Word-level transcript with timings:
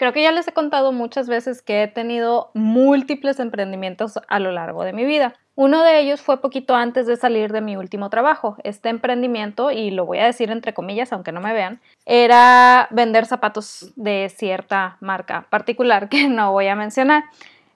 Creo 0.00 0.14
que 0.14 0.22
ya 0.22 0.32
les 0.32 0.48
he 0.48 0.52
contado 0.52 0.92
muchas 0.92 1.28
veces 1.28 1.60
que 1.60 1.82
he 1.82 1.86
tenido 1.86 2.50
múltiples 2.54 3.38
emprendimientos 3.38 4.18
a 4.28 4.38
lo 4.38 4.50
largo 4.50 4.82
de 4.82 4.94
mi 4.94 5.04
vida. 5.04 5.34
Uno 5.56 5.82
de 5.82 6.00
ellos 6.00 6.22
fue 6.22 6.40
poquito 6.40 6.74
antes 6.74 7.06
de 7.06 7.16
salir 7.16 7.52
de 7.52 7.60
mi 7.60 7.76
último 7.76 8.08
trabajo. 8.08 8.56
Este 8.64 8.88
emprendimiento, 8.88 9.70
y 9.70 9.90
lo 9.90 10.06
voy 10.06 10.16
a 10.20 10.24
decir 10.24 10.50
entre 10.50 10.72
comillas, 10.72 11.12
aunque 11.12 11.32
no 11.32 11.42
me 11.42 11.52
vean, 11.52 11.82
era 12.06 12.88
vender 12.90 13.26
zapatos 13.26 13.92
de 13.94 14.32
cierta 14.34 14.96
marca 15.00 15.46
particular 15.50 16.08
que 16.08 16.28
no 16.28 16.52
voy 16.52 16.68
a 16.68 16.76
mencionar. 16.76 17.24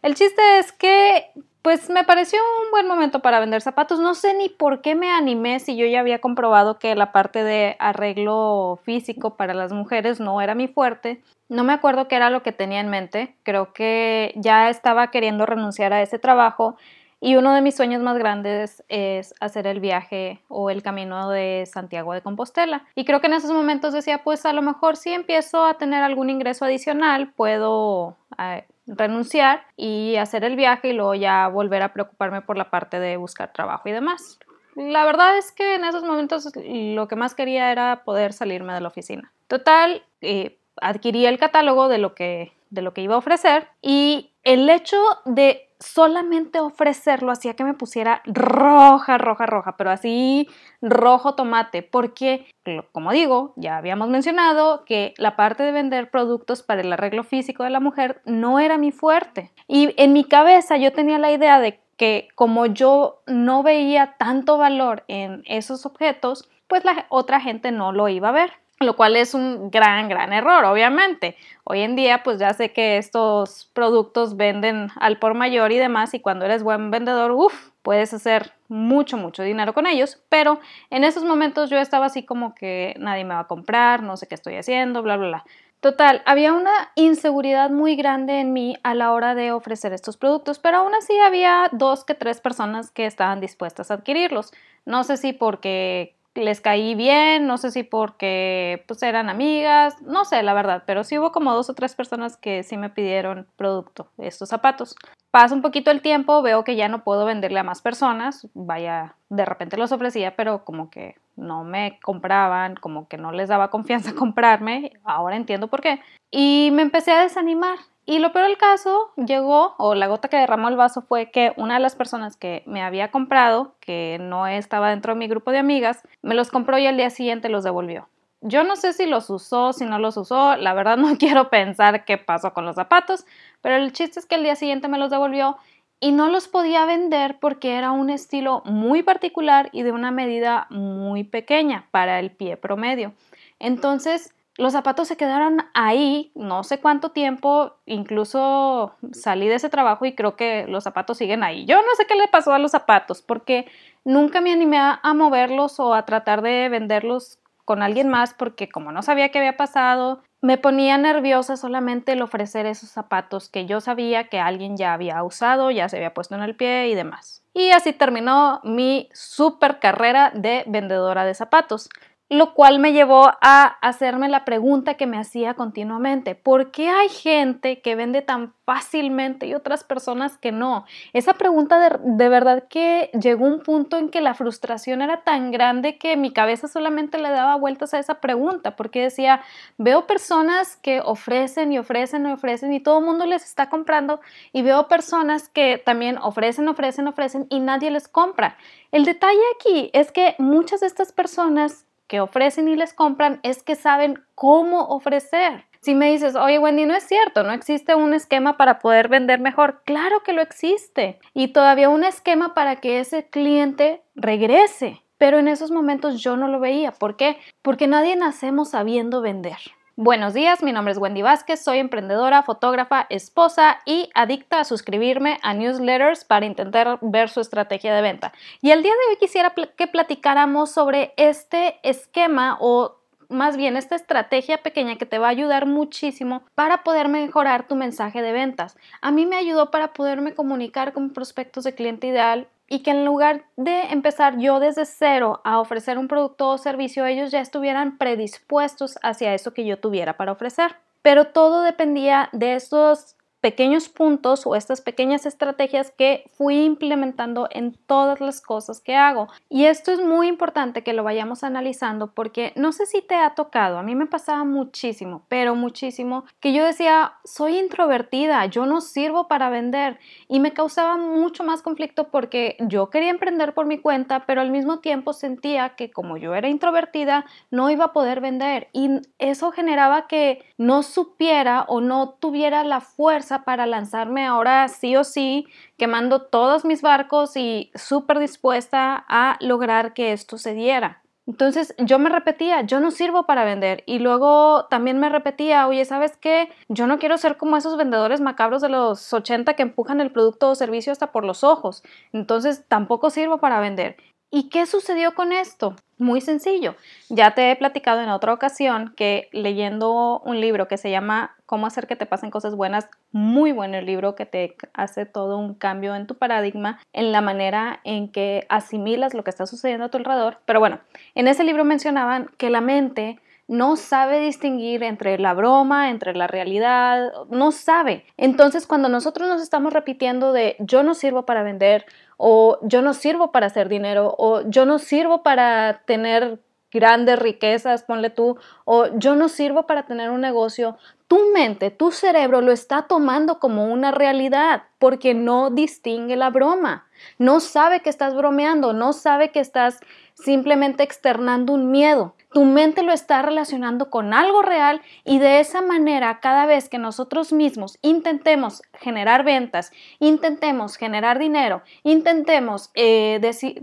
El 0.00 0.14
chiste 0.14 0.40
es 0.60 0.72
que 0.72 1.30
pues 1.64 1.88
me 1.88 2.04
pareció 2.04 2.38
un 2.62 2.70
buen 2.70 2.86
momento 2.86 3.20
para 3.20 3.40
vender 3.40 3.62
zapatos. 3.62 3.98
No 3.98 4.14
sé 4.14 4.34
ni 4.34 4.50
por 4.50 4.82
qué 4.82 4.94
me 4.94 5.10
animé 5.10 5.60
si 5.60 5.76
yo 5.78 5.86
ya 5.86 6.00
había 6.00 6.20
comprobado 6.20 6.78
que 6.78 6.94
la 6.94 7.10
parte 7.10 7.42
de 7.42 7.76
arreglo 7.78 8.78
físico 8.84 9.38
para 9.38 9.54
las 9.54 9.72
mujeres 9.72 10.20
no 10.20 10.42
era 10.42 10.54
mi 10.54 10.68
fuerte. 10.68 11.22
No 11.48 11.64
me 11.64 11.72
acuerdo 11.72 12.06
qué 12.06 12.16
era 12.16 12.28
lo 12.28 12.42
que 12.42 12.52
tenía 12.52 12.80
en 12.80 12.90
mente. 12.90 13.34
Creo 13.44 13.72
que 13.72 14.34
ya 14.36 14.68
estaba 14.68 15.10
queriendo 15.10 15.46
renunciar 15.46 15.94
a 15.94 16.02
ese 16.02 16.18
trabajo 16.18 16.76
y 17.18 17.36
uno 17.36 17.54
de 17.54 17.62
mis 17.62 17.74
sueños 17.74 18.02
más 18.02 18.18
grandes 18.18 18.84
es 18.88 19.32
hacer 19.40 19.66
el 19.66 19.80
viaje 19.80 20.42
o 20.48 20.68
el 20.68 20.82
camino 20.82 21.30
de 21.30 21.64
Santiago 21.64 22.12
de 22.12 22.20
Compostela. 22.20 22.84
Y 22.94 23.06
creo 23.06 23.22
que 23.22 23.28
en 23.28 23.32
esos 23.32 23.52
momentos 23.52 23.94
decía, 23.94 24.22
pues 24.22 24.44
a 24.44 24.52
lo 24.52 24.60
mejor 24.60 24.98
si 24.98 25.14
empiezo 25.14 25.64
a 25.64 25.78
tener 25.78 26.02
algún 26.02 26.28
ingreso 26.28 26.66
adicional, 26.66 27.32
puedo 27.32 28.18
eh, 28.38 28.66
renunciar 28.86 29.62
y 29.76 30.16
hacer 30.16 30.44
el 30.44 30.56
viaje 30.56 30.88
y 30.88 30.92
luego 30.92 31.14
ya 31.14 31.48
volver 31.48 31.82
a 31.82 31.92
preocuparme 31.92 32.42
por 32.42 32.56
la 32.56 32.70
parte 32.70 33.00
de 33.00 33.16
buscar 33.16 33.52
trabajo 33.52 33.88
y 33.88 33.92
demás. 33.92 34.38
La 34.76 35.04
verdad 35.04 35.38
es 35.38 35.52
que 35.52 35.76
en 35.76 35.84
esos 35.84 36.02
momentos 36.02 36.50
lo 36.56 37.08
que 37.08 37.16
más 37.16 37.34
quería 37.34 37.70
era 37.70 38.02
poder 38.04 38.32
salirme 38.32 38.74
de 38.74 38.80
la 38.80 38.88
oficina. 38.88 39.32
Total, 39.46 40.02
eh, 40.20 40.58
adquirí 40.80 41.26
el 41.26 41.38
catálogo 41.38 41.88
de 41.88 41.98
lo 41.98 42.14
que 42.14 42.52
de 42.70 42.82
lo 42.82 42.92
que 42.92 43.02
iba 43.02 43.14
a 43.14 43.18
ofrecer 43.18 43.68
y 43.80 44.32
el 44.44 44.68
hecho 44.70 44.96
de 45.24 45.68
solamente 45.80 46.60
ofrecerlo 46.60 47.32
hacía 47.32 47.54
que 47.54 47.64
me 47.64 47.74
pusiera 47.74 48.22
roja, 48.24 49.18
roja, 49.18 49.46
roja, 49.46 49.76
pero 49.76 49.90
así 49.90 50.48
rojo 50.80 51.34
tomate, 51.34 51.82
porque, 51.82 52.46
como 52.92 53.12
digo, 53.12 53.52
ya 53.56 53.76
habíamos 53.76 54.08
mencionado 54.08 54.84
que 54.84 55.14
la 55.18 55.36
parte 55.36 55.62
de 55.62 55.72
vender 55.72 56.10
productos 56.10 56.62
para 56.62 56.80
el 56.80 56.92
arreglo 56.92 57.24
físico 57.24 57.64
de 57.64 57.70
la 57.70 57.80
mujer 57.80 58.22
no 58.24 58.60
era 58.60 58.78
mi 58.78 58.92
fuerte. 58.92 59.50
Y 59.68 59.94
en 60.02 60.12
mi 60.12 60.24
cabeza 60.24 60.76
yo 60.76 60.92
tenía 60.92 61.18
la 61.18 61.32
idea 61.32 61.60
de 61.60 61.80
que 61.96 62.28
como 62.34 62.66
yo 62.66 63.22
no 63.26 63.62
veía 63.62 64.16
tanto 64.18 64.58
valor 64.58 65.04
en 65.08 65.42
esos 65.46 65.86
objetos, 65.86 66.48
pues 66.66 66.84
la 66.84 67.06
otra 67.08 67.40
gente 67.40 67.72
no 67.72 67.92
lo 67.92 68.08
iba 68.08 68.30
a 68.30 68.32
ver 68.32 68.63
lo 68.80 68.96
cual 68.96 69.16
es 69.16 69.34
un 69.34 69.70
gran, 69.70 70.08
gran 70.08 70.32
error, 70.32 70.64
obviamente. 70.64 71.36
Hoy 71.64 71.80
en 71.80 71.96
día, 71.96 72.22
pues 72.22 72.38
ya 72.38 72.52
sé 72.54 72.72
que 72.72 72.98
estos 72.98 73.70
productos 73.72 74.36
venden 74.36 74.90
al 74.96 75.18
por 75.18 75.34
mayor 75.34 75.72
y 75.72 75.78
demás, 75.78 76.14
y 76.14 76.20
cuando 76.20 76.44
eres 76.44 76.62
buen 76.62 76.90
vendedor, 76.90 77.32
uff, 77.32 77.70
puedes 77.82 78.12
hacer 78.14 78.52
mucho, 78.68 79.16
mucho 79.16 79.42
dinero 79.42 79.74
con 79.74 79.86
ellos, 79.86 80.20
pero 80.28 80.60
en 80.90 81.04
esos 81.04 81.24
momentos 81.24 81.70
yo 81.70 81.78
estaba 81.78 82.06
así 82.06 82.24
como 82.24 82.54
que 82.54 82.94
nadie 82.98 83.24
me 83.24 83.34
va 83.34 83.40
a 83.40 83.46
comprar, 83.46 84.02
no 84.02 84.16
sé 84.16 84.26
qué 84.26 84.34
estoy 84.34 84.56
haciendo, 84.56 85.02
bla, 85.02 85.16
bla, 85.16 85.28
bla. 85.28 85.44
Total, 85.80 86.22
había 86.24 86.54
una 86.54 86.72
inseguridad 86.94 87.68
muy 87.68 87.94
grande 87.94 88.40
en 88.40 88.54
mí 88.54 88.74
a 88.82 88.94
la 88.94 89.12
hora 89.12 89.34
de 89.34 89.52
ofrecer 89.52 89.92
estos 89.92 90.16
productos, 90.16 90.58
pero 90.58 90.78
aún 90.78 90.94
así 90.94 91.12
había 91.18 91.68
dos 91.72 92.04
que 92.04 92.14
tres 92.14 92.40
personas 92.40 92.90
que 92.90 93.04
estaban 93.04 93.38
dispuestas 93.38 93.90
a 93.90 93.94
adquirirlos. 93.94 94.50
No 94.86 95.04
sé 95.04 95.18
si 95.18 95.34
porque 95.34 96.16
les 96.34 96.60
caí 96.60 96.94
bien, 96.94 97.46
no 97.46 97.58
sé 97.58 97.70
si 97.70 97.82
porque 97.82 98.84
pues 98.88 99.02
eran 99.02 99.28
amigas, 99.28 100.00
no 100.02 100.24
sé 100.24 100.42
la 100.42 100.54
verdad, 100.54 100.82
pero 100.86 101.04
sí 101.04 101.18
hubo 101.18 101.32
como 101.32 101.54
dos 101.54 101.70
o 101.70 101.74
tres 101.74 101.94
personas 101.94 102.36
que 102.36 102.62
sí 102.62 102.76
me 102.76 102.90
pidieron 102.90 103.46
producto, 103.56 104.08
estos 104.18 104.48
zapatos. 104.48 104.96
Pasa 105.30 105.54
un 105.54 105.62
poquito 105.62 105.90
el 105.90 106.02
tiempo, 106.02 106.42
veo 106.42 106.64
que 106.64 106.76
ya 106.76 106.88
no 106.88 107.04
puedo 107.04 107.24
venderle 107.24 107.60
a 107.60 107.64
más 107.64 107.82
personas, 107.82 108.48
vaya, 108.54 109.16
de 109.28 109.44
repente 109.44 109.76
los 109.76 109.92
ofrecía, 109.92 110.36
pero 110.36 110.64
como 110.64 110.90
que 110.90 111.16
no 111.36 111.64
me 111.64 111.98
compraban, 112.02 112.76
como 112.76 113.08
que 113.08 113.16
no 113.16 113.32
les 113.32 113.48
daba 113.48 113.70
confianza 113.70 114.14
comprarme, 114.14 114.92
ahora 115.04 115.36
entiendo 115.36 115.68
por 115.68 115.80
qué. 115.80 116.00
Y 116.30 116.70
me 116.72 116.82
empecé 116.82 117.12
a 117.12 117.22
desanimar 117.22 117.78
y 118.06 118.18
lo 118.18 118.32
peor 118.32 118.46
del 118.46 118.58
caso 118.58 119.12
llegó, 119.16 119.74
o 119.78 119.94
la 119.94 120.06
gota 120.06 120.28
que 120.28 120.36
derramó 120.36 120.68
el 120.68 120.76
vaso 120.76 121.02
fue 121.02 121.30
que 121.30 121.54
una 121.56 121.74
de 121.74 121.80
las 121.80 121.96
personas 121.96 122.36
que 122.36 122.62
me 122.66 122.82
había 122.82 123.10
comprado, 123.10 123.74
que 123.80 124.18
no 124.20 124.46
estaba 124.46 124.90
dentro 124.90 125.14
de 125.14 125.18
mi 125.18 125.26
grupo 125.26 125.50
de 125.50 125.58
amigas, 125.58 126.02
me 126.20 126.34
los 126.34 126.50
compró 126.50 126.76
y 126.78 126.86
al 126.86 126.98
día 126.98 127.08
siguiente 127.08 127.48
los 127.48 127.64
devolvió. 127.64 128.08
Yo 128.42 128.62
no 128.62 128.76
sé 128.76 128.92
si 128.92 129.06
los 129.06 129.30
usó, 129.30 129.72
si 129.72 129.86
no 129.86 129.98
los 129.98 130.18
usó, 130.18 130.56
la 130.56 130.74
verdad 130.74 130.98
no 130.98 131.16
quiero 131.18 131.48
pensar 131.48 132.04
qué 132.04 132.18
pasó 132.18 132.52
con 132.52 132.66
los 132.66 132.76
zapatos, 132.76 133.24
pero 133.62 133.76
el 133.76 133.92
chiste 133.92 134.20
es 134.20 134.26
que 134.26 134.34
el 134.34 134.42
día 134.42 134.54
siguiente 134.54 134.86
me 134.86 134.98
los 134.98 135.10
devolvió 135.10 135.56
y 135.98 136.12
no 136.12 136.28
los 136.28 136.48
podía 136.48 136.84
vender 136.84 137.38
porque 137.40 137.76
era 137.76 137.90
un 137.90 138.10
estilo 138.10 138.60
muy 138.66 139.02
particular 139.02 139.70
y 139.72 139.82
de 139.82 139.92
una 139.92 140.10
medida 140.10 140.66
muy 140.68 141.24
pequeña 141.24 141.88
para 141.90 142.18
el 142.18 142.30
pie 142.30 142.58
promedio. 142.58 143.14
Entonces 143.58 144.34
los 144.56 144.72
zapatos 144.72 145.08
se 145.08 145.16
quedaron 145.16 145.64
ahí 145.74 146.30
no 146.34 146.62
sé 146.62 146.78
cuánto 146.78 147.10
tiempo, 147.10 147.74
incluso 147.86 148.94
salí 149.12 149.48
de 149.48 149.56
ese 149.56 149.68
trabajo 149.68 150.04
y 150.04 150.14
creo 150.14 150.36
que 150.36 150.66
los 150.68 150.84
zapatos 150.84 151.18
siguen 151.18 151.42
ahí. 151.42 151.64
Yo 151.66 151.76
no 151.76 151.94
sé 151.96 152.06
qué 152.06 152.14
le 152.14 152.28
pasó 152.28 152.52
a 152.52 152.58
los 152.58 152.70
zapatos 152.70 153.20
porque 153.20 153.66
nunca 154.04 154.40
me 154.40 154.52
animé 154.52 154.78
a, 154.78 155.00
moverlos 155.14 155.80
o 155.80 155.94
a 155.94 156.04
tratar 156.04 156.42
de 156.42 156.68
venderlos 156.68 157.38
con 157.64 157.82
alguien 157.82 158.08
más 158.08 158.34
porque 158.34 158.68
como 158.68 158.92
no 158.92 159.02
sabía 159.02 159.30
qué 159.30 159.38
había 159.38 159.56
pasado, 159.56 160.22
me 160.40 160.58
ponía 160.58 160.98
nerviosa 160.98 161.56
solamente 161.56 162.12
el 162.12 162.22
ofrecer 162.22 162.66
esos 162.66 162.90
zapatos 162.90 163.48
que 163.48 163.64
yo 163.64 163.80
sabía 163.80 164.28
que 164.28 164.38
alguien 164.38 164.76
ya 164.76 164.92
había 164.92 165.22
usado, 165.24 165.70
ya 165.70 165.88
se 165.88 165.96
había 165.96 166.14
puesto 166.14 166.34
en 166.34 166.42
el 166.42 166.54
pie 166.54 166.88
y 166.88 166.94
demás. 166.94 167.42
Y 167.54 167.70
así 167.70 167.92
terminó 167.92 168.60
mi 168.62 169.08
super 169.14 169.78
carrera 169.78 170.30
de 170.34 170.64
vendedora 170.66 171.24
de 171.24 171.34
zapatos 171.34 171.88
lo 172.30 172.54
cual 172.54 172.78
me 172.78 172.92
llevó 172.92 173.30
a 173.42 173.64
hacerme 173.82 174.30
la 174.30 174.46
pregunta 174.46 174.94
que 174.94 175.06
me 175.06 175.18
hacía 175.18 175.54
continuamente, 175.54 176.34
¿por 176.34 176.70
qué 176.70 176.88
hay 176.88 177.10
gente 177.10 177.82
que 177.82 177.94
vende 177.96 178.22
tan 178.22 178.54
fácilmente 178.64 179.46
y 179.46 179.54
otras 179.54 179.84
personas 179.84 180.38
que 180.38 180.50
no? 180.50 180.86
Esa 181.12 181.34
pregunta 181.34 181.98
de, 182.00 182.28
verdad 182.30 182.64
que 182.70 183.10
llegó 183.12 183.44
un 183.44 183.60
punto 183.60 183.98
en 183.98 184.08
que 184.08 184.22
la 184.22 184.32
frustración 184.32 185.02
era 185.02 185.22
tan 185.22 185.50
grande 185.50 185.98
que 185.98 186.16
mi 186.16 186.32
cabeza 186.32 186.66
solamente 186.66 187.18
le 187.18 187.28
daba 187.28 187.56
vueltas 187.56 187.92
a 187.92 187.98
esa 187.98 188.20
pregunta, 188.20 188.74
porque 188.74 189.02
decía, 189.02 189.42
veo 189.76 190.06
personas 190.06 190.76
que 190.76 191.02
ofrecen 191.04 191.74
y 191.74 191.78
ofrecen 191.78 192.26
y 192.26 192.32
ofrecen 192.32 192.72
y 192.72 192.80
todo 192.80 193.00
el 193.00 193.04
mundo 193.04 193.26
les 193.26 193.44
está 193.44 193.68
comprando 193.68 194.20
y 194.50 194.62
veo 194.62 194.88
personas 194.88 195.50
que 195.50 195.76
también 195.76 196.16
ofrecen, 196.16 196.68
ofrecen, 196.68 197.06
ofrecen 197.06 197.46
y 197.50 197.60
nadie 197.60 197.90
les 197.90 198.08
compra. 198.08 198.56
El 198.92 199.04
detalle 199.04 199.40
aquí 199.56 199.90
es 199.92 200.10
que 200.10 200.36
muchas 200.38 200.80
de 200.80 200.86
estas 200.86 201.12
personas 201.12 201.86
que 202.06 202.20
ofrecen 202.20 202.68
y 202.68 202.76
les 202.76 202.94
compran 202.94 203.40
es 203.42 203.62
que 203.62 203.74
saben 203.74 204.22
cómo 204.34 204.86
ofrecer. 204.88 205.66
Si 205.80 205.94
me 205.94 206.10
dices, 206.10 206.34
oye 206.34 206.58
Wendy, 206.58 206.86
no 206.86 206.94
es 206.94 207.04
cierto, 207.04 207.42
no 207.42 207.52
existe 207.52 207.94
un 207.94 208.14
esquema 208.14 208.56
para 208.56 208.78
poder 208.78 209.08
vender 209.08 209.38
mejor. 209.40 209.82
Claro 209.84 210.22
que 210.22 210.32
lo 210.32 210.40
existe. 210.40 211.18
Y 211.34 211.48
todavía 211.48 211.90
un 211.90 212.04
esquema 212.04 212.54
para 212.54 212.76
que 212.76 213.00
ese 213.00 213.28
cliente 213.28 214.02
regrese. 214.14 215.02
Pero 215.18 215.38
en 215.38 215.46
esos 215.46 215.70
momentos 215.70 216.22
yo 216.22 216.36
no 216.36 216.48
lo 216.48 216.58
veía. 216.58 216.92
¿Por 216.92 217.16
qué? 217.16 217.38
Porque 217.62 217.86
nadie 217.86 218.16
nacemos 218.16 218.70
sabiendo 218.70 219.20
vender. 219.20 219.58
Buenos 219.96 220.34
días, 220.34 220.60
mi 220.60 220.72
nombre 220.72 220.90
es 220.90 220.98
Wendy 220.98 221.22
Vázquez, 221.22 221.62
soy 221.62 221.78
emprendedora, 221.78 222.42
fotógrafa, 222.42 223.06
esposa 223.10 223.78
y 223.86 224.10
adicta 224.16 224.58
a 224.58 224.64
suscribirme 224.64 225.38
a 225.42 225.54
newsletters 225.54 226.24
para 226.24 226.46
intentar 226.46 226.98
ver 227.00 227.28
su 227.28 227.40
estrategia 227.40 227.94
de 227.94 228.02
venta. 228.02 228.32
Y 228.60 228.72
el 228.72 228.82
día 228.82 228.90
de 228.90 229.10
hoy 229.10 229.16
quisiera 229.20 229.54
que 229.54 229.86
platicáramos 229.86 230.72
sobre 230.72 231.14
este 231.16 231.78
esquema 231.88 232.58
o 232.60 232.96
más 233.28 233.56
bien 233.56 233.76
esta 233.76 233.94
estrategia 233.94 234.64
pequeña 234.64 234.96
que 234.96 235.06
te 235.06 235.20
va 235.20 235.28
a 235.28 235.30
ayudar 235.30 235.66
muchísimo 235.66 236.42
para 236.56 236.82
poder 236.82 237.08
mejorar 237.08 237.68
tu 237.68 237.76
mensaje 237.76 238.20
de 238.20 238.32
ventas. 238.32 238.76
A 239.00 239.12
mí 239.12 239.26
me 239.26 239.36
ayudó 239.36 239.70
para 239.70 239.92
poderme 239.92 240.34
comunicar 240.34 240.92
con 240.92 241.12
prospectos 241.12 241.62
de 241.62 241.76
cliente 241.76 242.08
ideal 242.08 242.48
y 242.68 242.82
que 242.82 242.90
en 242.90 243.04
lugar 243.04 243.44
de 243.56 243.82
empezar 243.90 244.38
yo 244.38 244.60
desde 244.60 244.84
cero 244.86 245.40
a 245.44 245.60
ofrecer 245.60 245.98
un 245.98 246.08
producto 246.08 246.48
o 246.48 246.58
servicio, 246.58 247.04
ellos 247.06 247.30
ya 247.30 247.40
estuvieran 247.40 247.98
predispuestos 247.98 248.98
hacia 249.02 249.34
eso 249.34 249.52
que 249.52 249.66
yo 249.66 249.78
tuviera 249.78 250.16
para 250.16 250.32
ofrecer. 250.32 250.76
Pero 251.02 251.26
todo 251.26 251.62
dependía 251.62 252.30
de 252.32 252.54
esos 252.54 253.16
pequeños 253.44 253.90
puntos 253.90 254.46
o 254.46 254.56
estas 254.56 254.80
pequeñas 254.80 255.26
estrategias 255.26 255.90
que 255.90 256.24
fui 256.32 256.64
implementando 256.64 257.46
en 257.50 257.76
todas 257.86 258.18
las 258.22 258.40
cosas 258.40 258.80
que 258.80 258.96
hago. 258.96 259.28
Y 259.50 259.66
esto 259.66 259.92
es 259.92 260.02
muy 260.02 260.28
importante 260.28 260.82
que 260.82 260.94
lo 260.94 261.04
vayamos 261.04 261.44
analizando 261.44 262.14
porque 262.14 262.54
no 262.56 262.72
sé 262.72 262.86
si 262.86 263.02
te 263.02 263.16
ha 263.16 263.34
tocado, 263.34 263.76
a 263.76 263.82
mí 263.82 263.94
me 263.94 264.06
pasaba 264.06 264.44
muchísimo, 264.44 265.26
pero 265.28 265.54
muchísimo, 265.54 266.24
que 266.40 266.54
yo 266.54 266.64
decía, 266.64 267.16
soy 267.22 267.58
introvertida, 267.58 268.46
yo 268.46 268.64
no 268.64 268.80
sirvo 268.80 269.28
para 269.28 269.50
vender 269.50 269.98
y 270.26 270.40
me 270.40 270.54
causaba 270.54 270.96
mucho 270.96 271.44
más 271.44 271.60
conflicto 271.60 272.08
porque 272.08 272.56
yo 272.60 272.88
quería 272.88 273.10
emprender 273.10 273.52
por 273.52 273.66
mi 273.66 273.76
cuenta, 273.76 274.24
pero 274.24 274.40
al 274.40 274.52
mismo 274.52 274.78
tiempo 274.78 275.12
sentía 275.12 275.76
que 275.76 275.90
como 275.90 276.16
yo 276.16 276.34
era 276.34 276.48
introvertida, 276.48 277.26
no 277.50 277.68
iba 277.68 277.84
a 277.84 277.92
poder 277.92 278.22
vender 278.22 278.68
y 278.72 279.02
eso 279.18 279.52
generaba 279.52 280.06
que 280.06 280.42
no 280.56 280.82
supiera 280.82 281.66
o 281.68 281.82
no 281.82 282.16
tuviera 282.18 282.64
la 282.64 282.80
fuerza 282.80 283.33
para 283.42 283.66
lanzarme 283.66 284.24
ahora 284.24 284.68
sí 284.68 284.94
o 284.94 285.02
sí, 285.02 285.46
quemando 285.76 286.22
todos 286.22 286.64
mis 286.64 286.82
barcos 286.82 287.36
y 287.36 287.72
súper 287.74 288.20
dispuesta 288.20 289.04
a 289.08 289.36
lograr 289.40 289.94
que 289.94 290.12
esto 290.12 290.38
se 290.38 290.54
diera. 290.54 291.02
Entonces 291.26 291.74
yo 291.78 291.98
me 291.98 292.10
repetía, 292.10 292.60
yo 292.62 292.80
no 292.80 292.90
sirvo 292.90 293.24
para 293.24 293.44
vender. 293.44 293.82
Y 293.86 293.98
luego 293.98 294.66
también 294.66 294.98
me 294.98 295.08
repetía, 295.08 295.66
oye, 295.66 295.84
¿sabes 295.86 296.16
qué? 296.18 296.50
Yo 296.68 296.86
no 296.86 296.98
quiero 296.98 297.16
ser 297.16 297.38
como 297.38 297.56
esos 297.56 297.78
vendedores 297.78 298.20
macabros 298.20 298.60
de 298.60 298.68
los 298.68 299.12
80 299.12 299.54
que 299.54 299.62
empujan 299.62 300.00
el 300.00 300.12
producto 300.12 300.50
o 300.50 300.54
servicio 300.54 300.92
hasta 300.92 301.12
por 301.12 301.24
los 301.24 301.42
ojos. 301.42 301.82
Entonces 302.12 302.64
tampoco 302.68 303.08
sirvo 303.08 303.38
para 303.38 303.60
vender. 303.60 303.96
¿Y 304.36 304.48
qué 304.48 304.66
sucedió 304.66 305.14
con 305.14 305.30
esto? 305.30 305.76
Muy 305.96 306.20
sencillo. 306.20 306.74
Ya 307.08 307.36
te 307.36 307.52
he 307.52 307.56
platicado 307.56 308.00
en 308.00 308.08
otra 308.08 308.32
ocasión 308.32 308.92
que 308.96 309.28
leyendo 309.30 310.18
un 310.24 310.40
libro 310.40 310.66
que 310.66 310.76
se 310.76 310.90
llama 310.90 311.36
Cómo 311.46 311.68
hacer 311.68 311.86
que 311.86 311.94
te 311.94 312.04
pasen 312.04 312.32
cosas 312.32 312.56
buenas, 312.56 312.88
muy 313.12 313.52
bueno 313.52 313.76
el 313.76 313.86
libro 313.86 314.16
que 314.16 314.26
te 314.26 314.56
hace 314.72 315.06
todo 315.06 315.38
un 315.38 315.54
cambio 315.54 315.94
en 315.94 316.08
tu 316.08 316.16
paradigma, 316.16 316.80
en 316.92 317.12
la 317.12 317.20
manera 317.20 317.78
en 317.84 318.10
que 318.10 318.44
asimilas 318.48 319.14
lo 319.14 319.22
que 319.22 319.30
está 319.30 319.46
sucediendo 319.46 319.84
a 319.84 319.90
tu 319.90 319.98
alrededor. 319.98 320.38
Pero 320.46 320.58
bueno, 320.58 320.80
en 321.14 321.28
ese 321.28 321.44
libro 321.44 321.64
mencionaban 321.64 322.28
que 322.36 322.50
la 322.50 322.60
mente 322.60 323.20
no 323.46 323.76
sabe 323.76 324.20
distinguir 324.20 324.82
entre 324.82 325.18
la 325.18 325.34
broma, 325.34 325.90
entre 325.90 326.14
la 326.14 326.26
realidad, 326.26 327.12
no 327.30 327.52
sabe. 327.52 328.04
Entonces, 328.16 328.66
cuando 328.66 328.88
nosotros 328.88 329.28
nos 329.28 329.42
estamos 329.42 329.72
repitiendo 329.72 330.32
de 330.32 330.56
yo 330.58 330.82
no 330.82 330.94
sirvo 330.94 331.26
para 331.26 331.42
vender, 331.42 331.84
o 332.16 332.58
yo 332.62 332.82
no 332.82 332.94
sirvo 332.94 333.32
para 333.32 333.46
hacer 333.46 333.68
dinero, 333.68 334.14
o 334.18 334.42
yo 334.48 334.66
no 334.66 334.78
sirvo 334.78 335.22
para 335.22 335.82
tener 335.86 336.40
grandes 336.74 337.18
riquezas, 337.18 337.84
ponle 337.84 338.10
tú, 338.10 338.36
o 338.64 338.86
yo 338.98 339.14
no 339.14 339.28
sirvo 339.28 339.66
para 339.66 339.84
tener 339.84 340.10
un 340.10 340.20
negocio, 340.20 340.76
tu 341.06 341.30
mente, 341.32 341.70
tu 341.70 341.92
cerebro 341.92 342.40
lo 342.40 342.50
está 342.50 342.82
tomando 342.82 343.38
como 343.38 343.72
una 343.72 343.92
realidad 343.92 344.64
porque 344.78 345.14
no 345.14 345.50
distingue 345.50 346.16
la 346.16 346.30
broma, 346.30 346.86
no 347.18 347.38
sabe 347.38 347.80
que 347.80 347.90
estás 347.90 348.14
bromeando, 348.16 348.72
no 348.72 348.92
sabe 348.92 349.30
que 349.30 349.38
estás 349.38 349.78
simplemente 350.24 350.82
externando 350.82 351.52
un 351.52 351.70
miedo. 351.70 352.14
Tu 352.32 352.44
mente 352.44 352.82
lo 352.82 352.92
está 352.92 353.22
relacionando 353.22 353.90
con 353.90 354.14
algo 354.14 354.42
real 354.42 354.80
y 355.04 355.18
de 355.18 355.40
esa 355.40 355.60
manera 355.60 356.18
cada 356.20 356.46
vez 356.46 356.68
que 356.68 356.78
nosotros 356.78 357.32
mismos 357.32 357.78
intentemos 357.82 358.62
generar 358.72 359.22
ventas, 359.22 359.70
intentemos 360.00 360.76
generar 360.76 361.18
dinero, 361.18 361.62
intentemos 361.82 362.70
eh, 362.74 363.20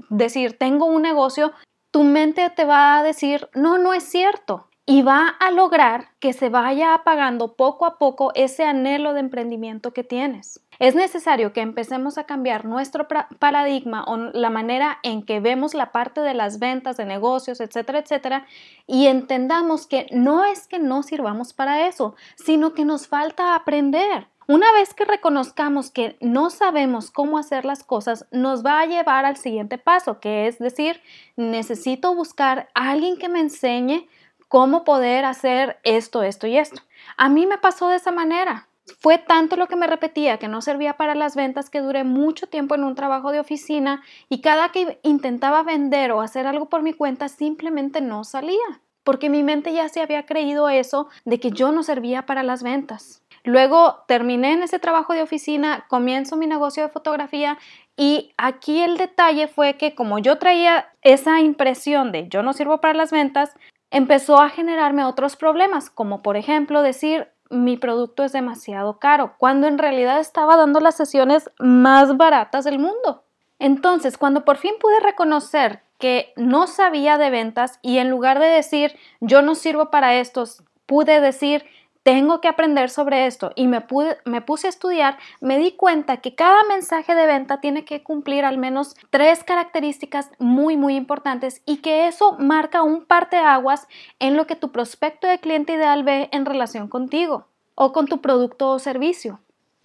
decir 0.10 0.58
tengo 0.58 0.86
un 0.86 1.02
negocio, 1.02 1.52
tu 1.90 2.04
mente 2.04 2.50
te 2.52 2.64
va 2.64 2.98
a 2.98 3.04
decir 3.04 3.50
no, 3.54 3.78
no 3.78 3.94
es 3.94 4.04
cierto 4.04 4.71
y 4.92 5.04
va 5.04 5.30
a 5.40 5.52
lograr 5.52 6.10
que 6.20 6.34
se 6.34 6.50
vaya 6.50 6.94
apagando 6.94 7.54
poco 7.56 7.86
a 7.86 7.98
poco 7.98 8.34
ese 8.36 8.66
anhelo 8.66 9.14
de 9.14 9.22
emprendimiento 9.22 9.94
que 9.94 10.04
tienes. 10.04 10.60
Es 10.80 10.96
necesario 10.96 11.54
que 11.54 11.62
empecemos 11.62 12.18
a 12.18 12.26
cambiar 12.26 12.66
nuestro 12.66 13.08
paradigma 13.40 14.04
o 14.04 14.18
la 14.18 14.50
manera 14.50 15.00
en 15.04 15.24
que 15.24 15.40
vemos 15.40 15.74
la 15.76 15.94
parte 15.94 16.20
de 16.20 16.34
las 16.34 16.60
ventas, 16.60 16.98
de 16.98 17.06
negocios, 17.06 17.62
etcétera, 17.62 18.00
etcétera, 18.00 18.46
y 18.86 19.08
entendamos 19.08 19.88
que 19.88 20.08
no 20.12 20.44
es 20.44 20.68
que 20.68 20.80
no 20.80 21.04
sirvamos 21.04 21.54
para 21.54 21.88
eso, 21.88 22.14
sino 22.36 22.74
que 22.74 22.84
nos 22.84 23.08
falta 23.08 23.56
aprender. 23.56 24.28
Una 24.50 24.74
vez 24.74 24.94
que 24.94 25.06
reconozcamos 25.06 25.90
que 25.90 26.18
no 26.20 26.50
sabemos 26.50 27.12
cómo 27.12 27.38
hacer 27.38 27.64
las 27.64 27.86
cosas, 27.86 28.26
nos 28.32 28.66
va 28.66 28.82
a 28.82 28.86
llevar 28.86 29.24
al 29.24 29.38
siguiente 29.38 29.78
paso, 29.78 30.20
que 30.20 30.48
es 30.48 30.60
decir, 30.60 31.00
necesito 31.38 32.14
buscar 32.14 32.68
a 32.74 32.92
alguien 32.92 33.18
que 33.18 33.30
me 33.30 33.40
enseñe 33.40 34.10
cómo 34.52 34.84
poder 34.84 35.24
hacer 35.24 35.80
esto, 35.84 36.24
esto 36.24 36.46
y 36.46 36.58
esto. 36.58 36.82
A 37.16 37.30
mí 37.30 37.46
me 37.46 37.58
pasó 37.58 37.88
de 37.88 37.96
esa 37.96 38.12
manera. 38.12 38.68
Fue 39.00 39.18
tanto 39.18 39.56
lo 39.56 39.68
que 39.68 39.78
me 39.78 39.88
repetía 39.88 40.40
que 40.40 40.50
no 40.50 40.62
servía 40.62 40.98
para 40.98 41.16
las 41.16 41.38
ventas 41.38 41.70
que 41.70 41.80
duré 41.80 42.04
mucho 42.04 42.48
tiempo 42.48 42.76
en 42.76 42.84
un 42.84 42.94
trabajo 42.94 43.32
de 43.32 43.40
oficina 43.40 44.02
y 44.28 44.42
cada 44.42 44.74
que 44.74 45.00
intentaba 45.04 45.64
vender 45.64 46.12
o 46.12 46.20
hacer 46.20 46.48
algo 46.48 46.68
por 46.68 46.84
mi 46.84 46.92
cuenta 46.92 47.30
simplemente 47.30 48.02
no 48.02 48.26
salía, 48.26 48.82
porque 49.06 49.30
mi 49.30 49.42
mente 49.42 49.72
ya 49.72 49.88
se 49.88 50.02
había 50.02 50.26
creído 50.26 50.68
eso 50.68 51.08
de 51.24 51.40
que 51.40 51.52
yo 51.52 51.72
no 51.72 51.82
servía 51.82 52.26
para 52.26 52.44
las 52.44 52.62
ventas. 52.62 53.22
Luego 53.44 54.04
terminé 54.08 54.52
en 54.52 54.64
ese 54.64 54.80
trabajo 54.80 55.14
de 55.14 55.22
oficina, 55.22 55.86
comienzo 55.88 56.36
mi 56.36 56.46
negocio 56.46 56.84
de 56.84 56.90
fotografía 56.90 57.58
y 57.98 58.34
aquí 58.38 58.82
el 58.82 58.98
detalle 58.98 59.48
fue 59.48 59.78
que 59.78 59.96
como 59.96 60.20
yo 60.20 60.38
traía 60.38 60.90
esa 61.02 61.40
impresión 61.40 62.12
de 62.12 62.28
yo 62.28 62.44
no 62.44 62.54
sirvo 62.54 62.82
para 62.82 62.94
las 62.94 63.12
ventas, 63.12 63.56
empezó 63.92 64.42
a 64.42 64.50
generarme 64.50 65.06
otros 65.06 65.36
problemas, 65.36 65.90
como 65.90 66.22
por 66.22 66.38
ejemplo 66.38 66.82
decir 66.82 67.28
mi 67.50 67.78
producto 67.78 68.24
es 68.24 68.32
demasiado 68.32 68.98
caro, 68.98 69.36
cuando 69.38 69.68
en 69.68 69.78
realidad 69.78 70.20
estaba 70.20 70.56
dando 70.56 70.80
las 70.80 70.96
sesiones 70.96 71.52
más 71.60 72.18
baratas 72.18 72.64
del 72.64 72.80
mundo. 72.80 73.26
Entonces, 73.60 74.18
cuando 74.18 74.46
por 74.46 74.58
fin 74.58 74.74
pude 74.80 75.00
reconocer 75.02 75.84
que 76.00 76.34
no 76.36 76.66
sabía 76.66 77.18
de 77.20 77.30
ventas 77.30 77.78
y 77.84 78.00
en 78.00 78.10
lugar 78.10 78.40
de 78.40 78.48
decir 78.48 78.98
yo 79.20 79.44
no 79.44 79.54
sirvo 79.54 79.92
para 79.92 80.16
estos, 80.16 80.64
pude 80.88 81.22
decir 81.22 81.66
tengo 82.04 82.42
que 82.42 82.48
aprender 82.48 82.90
sobre 82.90 83.28
esto 83.28 83.52
y 83.56 83.68
me, 83.68 83.86
me 84.26 84.42
puse 84.42 84.68
a 84.68 84.70
estudiar, 84.70 85.18
me 85.40 85.58
di 85.58 85.74
cuenta 85.74 86.18
que 86.18 86.36
cada 86.36 86.64
mensaje 86.64 87.14
de 87.14 87.28
venta 87.28 87.62
tiene 87.62 87.86
que 87.86 88.04
cumplir 88.04 88.46
al 88.46 88.58
menos 88.58 88.96
tres 89.10 89.44
características 89.44 90.32
muy, 90.40 90.78
muy 90.78 90.96
importantes 90.96 91.62
y 91.66 91.78
que 91.78 92.08
eso 92.08 92.38
marca 92.40 92.82
un 92.82 93.06
parteaguas 93.06 93.88
en 94.20 94.36
lo 94.36 94.48
que 94.48 94.56
tu 94.56 94.72
prospecto 94.72 95.28
de 95.28 95.40
cliente 95.40 95.74
ideal 95.74 96.04
ve 96.04 96.30
en 96.32 96.46
relación 96.46 96.88
contigo 96.88 97.48
o 97.76 97.94
con 97.94 98.08
tu 98.08 98.22
producto 98.22 98.70
o 98.70 98.80
servicio. 98.80 99.40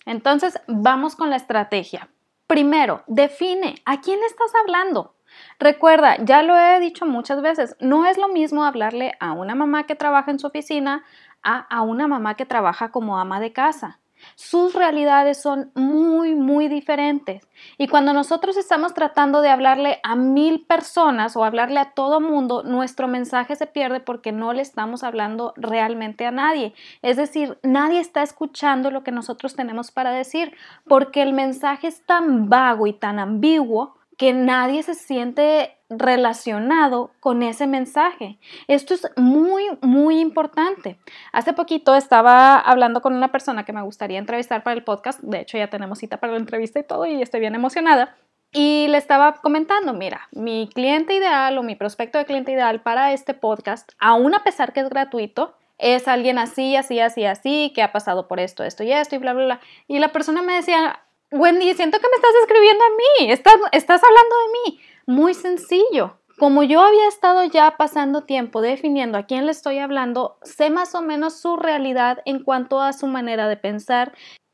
Entonces, 0.06 0.58
vamos 0.68 1.16
con 1.16 1.30
la 1.30 1.36
estrategia. 1.36 2.08
Primero, 2.46 3.02
define 3.08 3.74
a 3.84 4.00
quién 4.00 4.20
estás 4.24 4.52
hablando. 4.62 5.16
Recuerda, 5.58 6.16
ya 6.22 6.42
lo 6.42 6.56
he 6.56 6.80
dicho 6.80 7.06
muchas 7.06 7.42
veces, 7.42 7.76
no 7.80 8.06
es 8.06 8.18
lo 8.18 8.28
mismo 8.28 8.64
hablarle 8.64 9.14
a 9.20 9.32
una 9.32 9.54
mamá 9.54 9.84
que 9.84 9.94
trabaja 9.94 10.30
en 10.30 10.38
su 10.38 10.46
oficina 10.46 11.04
a, 11.46 11.82
una 11.82 12.08
mamá 12.08 12.34
que 12.34 12.44
trabaja 12.44 12.90
como 12.90 13.18
ama 13.18 13.40
de 13.40 13.52
casa. 13.52 14.00
Sus 14.34 14.74
realidades 14.74 15.40
son 15.40 15.70
muy, 15.74 16.34
muy 16.34 16.68
diferentes. 16.68 17.46
Y 17.78 17.86
cuando 17.86 18.12
nosotros 18.12 18.56
estamos 18.56 18.94
tratando 18.94 19.40
de 19.42 19.50
hablarle 19.50 20.00
a 20.02 20.16
mil 20.16 20.64
personas 20.64 21.36
o 21.36 21.44
hablarle 21.44 21.78
a 21.78 21.92
todo 21.92 22.20
mundo, 22.20 22.62
nuestro 22.64 23.08
mensaje 23.08 23.54
se 23.54 23.66
pierde 23.66 24.00
porque 24.00 24.32
no 24.32 24.52
le 24.52 24.62
estamos 24.62 25.04
hablando 25.04 25.52
realmente 25.56 26.26
a 26.26 26.32
nadie. 26.32 26.74
Es 27.02 27.16
decir, 27.16 27.58
nadie 27.62 28.00
está 28.00 28.22
escuchando 28.22 28.90
lo 28.90 29.04
que 29.04 29.12
nosotros 29.12 29.54
tenemos 29.54 29.92
para 29.92 30.10
decir 30.10 30.56
porque 30.88 31.22
el 31.22 31.32
mensaje 31.32 31.86
es 31.86 32.04
tan 32.04 32.48
vago 32.48 32.86
y 32.86 32.94
tan 32.94 33.18
ambiguo 33.18 33.96
que 34.16 34.32
nadie 34.32 34.82
se 34.82 34.94
siente 34.94 35.75
relacionado 35.88 37.10
con 37.20 37.42
ese 37.42 37.66
mensaje. 37.66 38.38
Esto 38.68 38.94
es 38.94 39.08
muy, 39.16 39.64
muy 39.82 40.20
importante. 40.20 40.98
Hace 41.32 41.52
poquito 41.52 41.94
estaba 41.94 42.58
hablando 42.58 43.00
con 43.02 43.14
una 43.14 43.30
persona 43.32 43.64
que 43.64 43.72
me 43.72 43.82
gustaría 43.82 44.18
entrevistar 44.18 44.62
para 44.62 44.74
el 44.74 44.84
podcast. 44.84 45.20
De 45.20 45.40
hecho, 45.40 45.58
ya 45.58 45.68
tenemos 45.68 45.98
cita 45.98 46.18
para 46.18 46.32
la 46.32 46.38
entrevista 46.38 46.80
y 46.80 46.84
todo 46.84 47.06
y 47.06 47.22
estoy 47.22 47.40
bien 47.40 47.54
emocionada. 47.54 48.16
Y 48.52 48.86
le 48.88 48.98
estaba 48.98 49.34
comentando, 49.34 49.92
mira, 49.92 50.28
mi 50.32 50.68
cliente 50.72 51.14
ideal 51.14 51.58
o 51.58 51.62
mi 51.62 51.74
prospecto 51.74 52.18
de 52.18 52.24
cliente 52.24 52.52
ideal 52.52 52.80
para 52.80 53.12
este 53.12 53.34
podcast, 53.34 53.92
aún 53.98 54.34
a 54.34 54.44
pesar 54.44 54.72
que 54.72 54.80
es 54.80 54.88
gratuito, 54.88 55.54
es 55.78 56.08
alguien 56.08 56.38
así, 56.38 56.74
así, 56.74 57.00
así, 57.00 57.24
así, 57.24 57.72
que 57.74 57.82
ha 57.82 57.92
pasado 57.92 58.28
por 58.28 58.40
esto, 58.40 58.64
esto 58.64 58.82
y 58.82 58.92
esto 58.92 59.14
y 59.14 59.18
bla, 59.18 59.34
bla, 59.34 59.44
bla. 59.44 59.60
Y 59.88 59.98
la 59.98 60.08
persona 60.08 60.42
me 60.42 60.54
decía, 60.54 61.00
Wendy, 61.32 61.74
siento 61.74 61.98
que 61.98 62.08
me 62.08 62.16
estás 62.16 62.34
escribiendo 62.42 62.84
a 62.84 62.90
mí, 62.90 63.32
estás, 63.32 63.54
estás 63.72 64.02
hablando 64.02 64.36
de 64.36 64.52
mí. 64.52 64.80
Muy 65.06 65.34
sencillo. 65.34 66.18
Como 66.38 66.62
yo 66.62 66.82
había 66.82 67.08
estado 67.08 67.44
ya 67.44 67.76
pasando 67.78 68.24
tiempo 68.24 68.60
definiendo 68.60 69.16
a 69.16 69.24
quién 69.24 69.46
le 69.46 69.52
estoy 69.52 69.78
hablando, 69.78 70.38
sé 70.42 70.68
más 70.70 70.94
o 70.94 71.00
menos 71.00 71.40
su 71.40 71.56
realidad 71.56 72.18
en 72.26 72.44
cuanto 72.44 72.80
a 72.80 72.92
su 72.92 73.06
manera 73.06 73.48
de 73.48 73.56
pensar, 73.56 74.12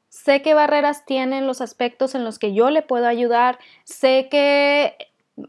sé 0.08 0.42
qué 0.42 0.54
barreras 0.54 1.04
tienen 1.04 1.46
los 1.46 1.60
aspectos 1.60 2.14
en 2.14 2.24
los 2.24 2.38
que 2.38 2.54
yo 2.54 2.70
le 2.70 2.82
puedo 2.82 3.08
ayudar, 3.08 3.58
sé 3.84 4.28
que, 4.30 4.96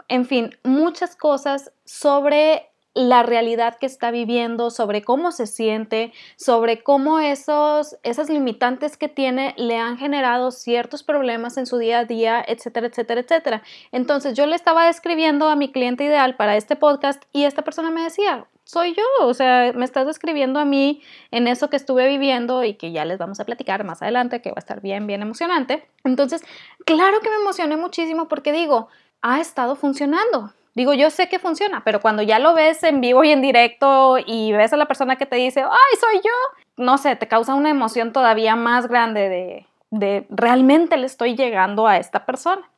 en 0.07 0.25
fin, 0.25 0.57
muchas 0.63 1.15
cosas 1.15 1.71
sobre 1.85 2.72
la 2.93 3.23
realidad 3.23 3.77
que 3.79 3.85
está 3.85 4.11
viviendo, 4.11 4.69
sobre 4.69 5.01
cómo 5.01 5.31
se 5.31 5.47
siente, 5.47 6.13
sobre 6.35 6.83
cómo 6.83 7.19
esos, 7.19 7.97
esas 8.03 8.29
limitantes 8.29 8.97
que 8.97 9.09
tiene 9.09 9.53
le 9.57 9.77
han 9.77 9.97
generado 9.97 10.51
ciertos 10.51 11.03
problemas 11.03 11.57
en 11.57 11.65
su 11.65 11.77
día 11.77 11.99
a 11.99 12.05
día, 12.05 12.43
etcétera, 12.47 12.87
etcétera, 12.87 13.21
etcétera. 13.21 13.63
Entonces 13.91 14.35
yo 14.35 14.45
le 14.45 14.55
estaba 14.55 14.85
describiendo 14.85 15.49
a 15.49 15.55
mi 15.55 15.71
cliente 15.71 16.03
ideal 16.03 16.35
para 16.35 16.55
este 16.55 16.75
podcast 16.75 17.23
y 17.31 17.45
esta 17.45 17.63
persona 17.63 17.89
me 17.89 18.03
decía, 18.03 18.45
soy 18.63 18.93
yo, 18.93 19.03
o 19.27 19.33
sea, 19.33 19.73
me 19.73 19.85
estás 19.85 20.05
describiendo 20.05 20.59
a 20.59 20.65
mí 20.65 21.01
en 21.31 21.47
eso 21.47 21.69
que 21.69 21.75
estuve 21.75 22.07
viviendo 22.07 22.63
y 22.63 22.75
que 22.75 22.91
ya 22.91 23.05
les 23.05 23.17
vamos 23.17 23.39
a 23.39 23.45
platicar 23.45 23.83
más 23.83 24.01
adelante, 24.01 24.41
que 24.41 24.49
va 24.49 24.55
a 24.57 24.59
estar 24.59 24.81
bien, 24.81 25.07
bien 25.07 25.21
emocionante. 25.21 25.87
Entonces, 26.03 26.41
claro 26.85 27.19
que 27.21 27.29
me 27.29 27.35
emocioné 27.37 27.75
muchísimo 27.75 28.27
porque 28.27 28.51
digo, 28.53 28.87
ha 29.21 29.41
estado 29.41 29.75
funcionando 29.75 30.53
Digo, 30.75 30.93
yo 30.93 31.09
sé 31.09 31.29
que 31.29 31.39
funciona, 31.39 31.83
pero 31.83 32.01
cuando 32.01 32.23
ya 32.23 32.39
lo 32.39 32.55
ves 32.55 32.83
en 32.83 32.99
vivo 32.99 33.23
y 33.23 33.31
en 33.31 33.41
directo 33.41 34.17
y 34.25 34.51
ves 34.53 34.73
a 34.73 34.77
la 34.77 34.87
persona 34.87 35.17
que 35.17 35.25
te 35.25 35.35
dice, 35.35 35.61
ay, 35.61 35.99
soy 35.99 36.15
yo, 36.23 36.83
no 36.83 36.97
sé, 36.97 37.15
te 37.15 37.27
causa 37.27 37.53
una 37.53 37.69
emoción 37.69 38.11
todavía 38.11 38.55
más 38.55 38.87
grande 38.87 39.29
de, 39.29 39.67
de 39.91 40.25
realmente 40.29 40.97
le 40.97 41.05
estoy 41.05 41.35
llegando 41.35 41.85
a 41.85 41.97
esta 41.97 42.25
persona. 42.25 42.69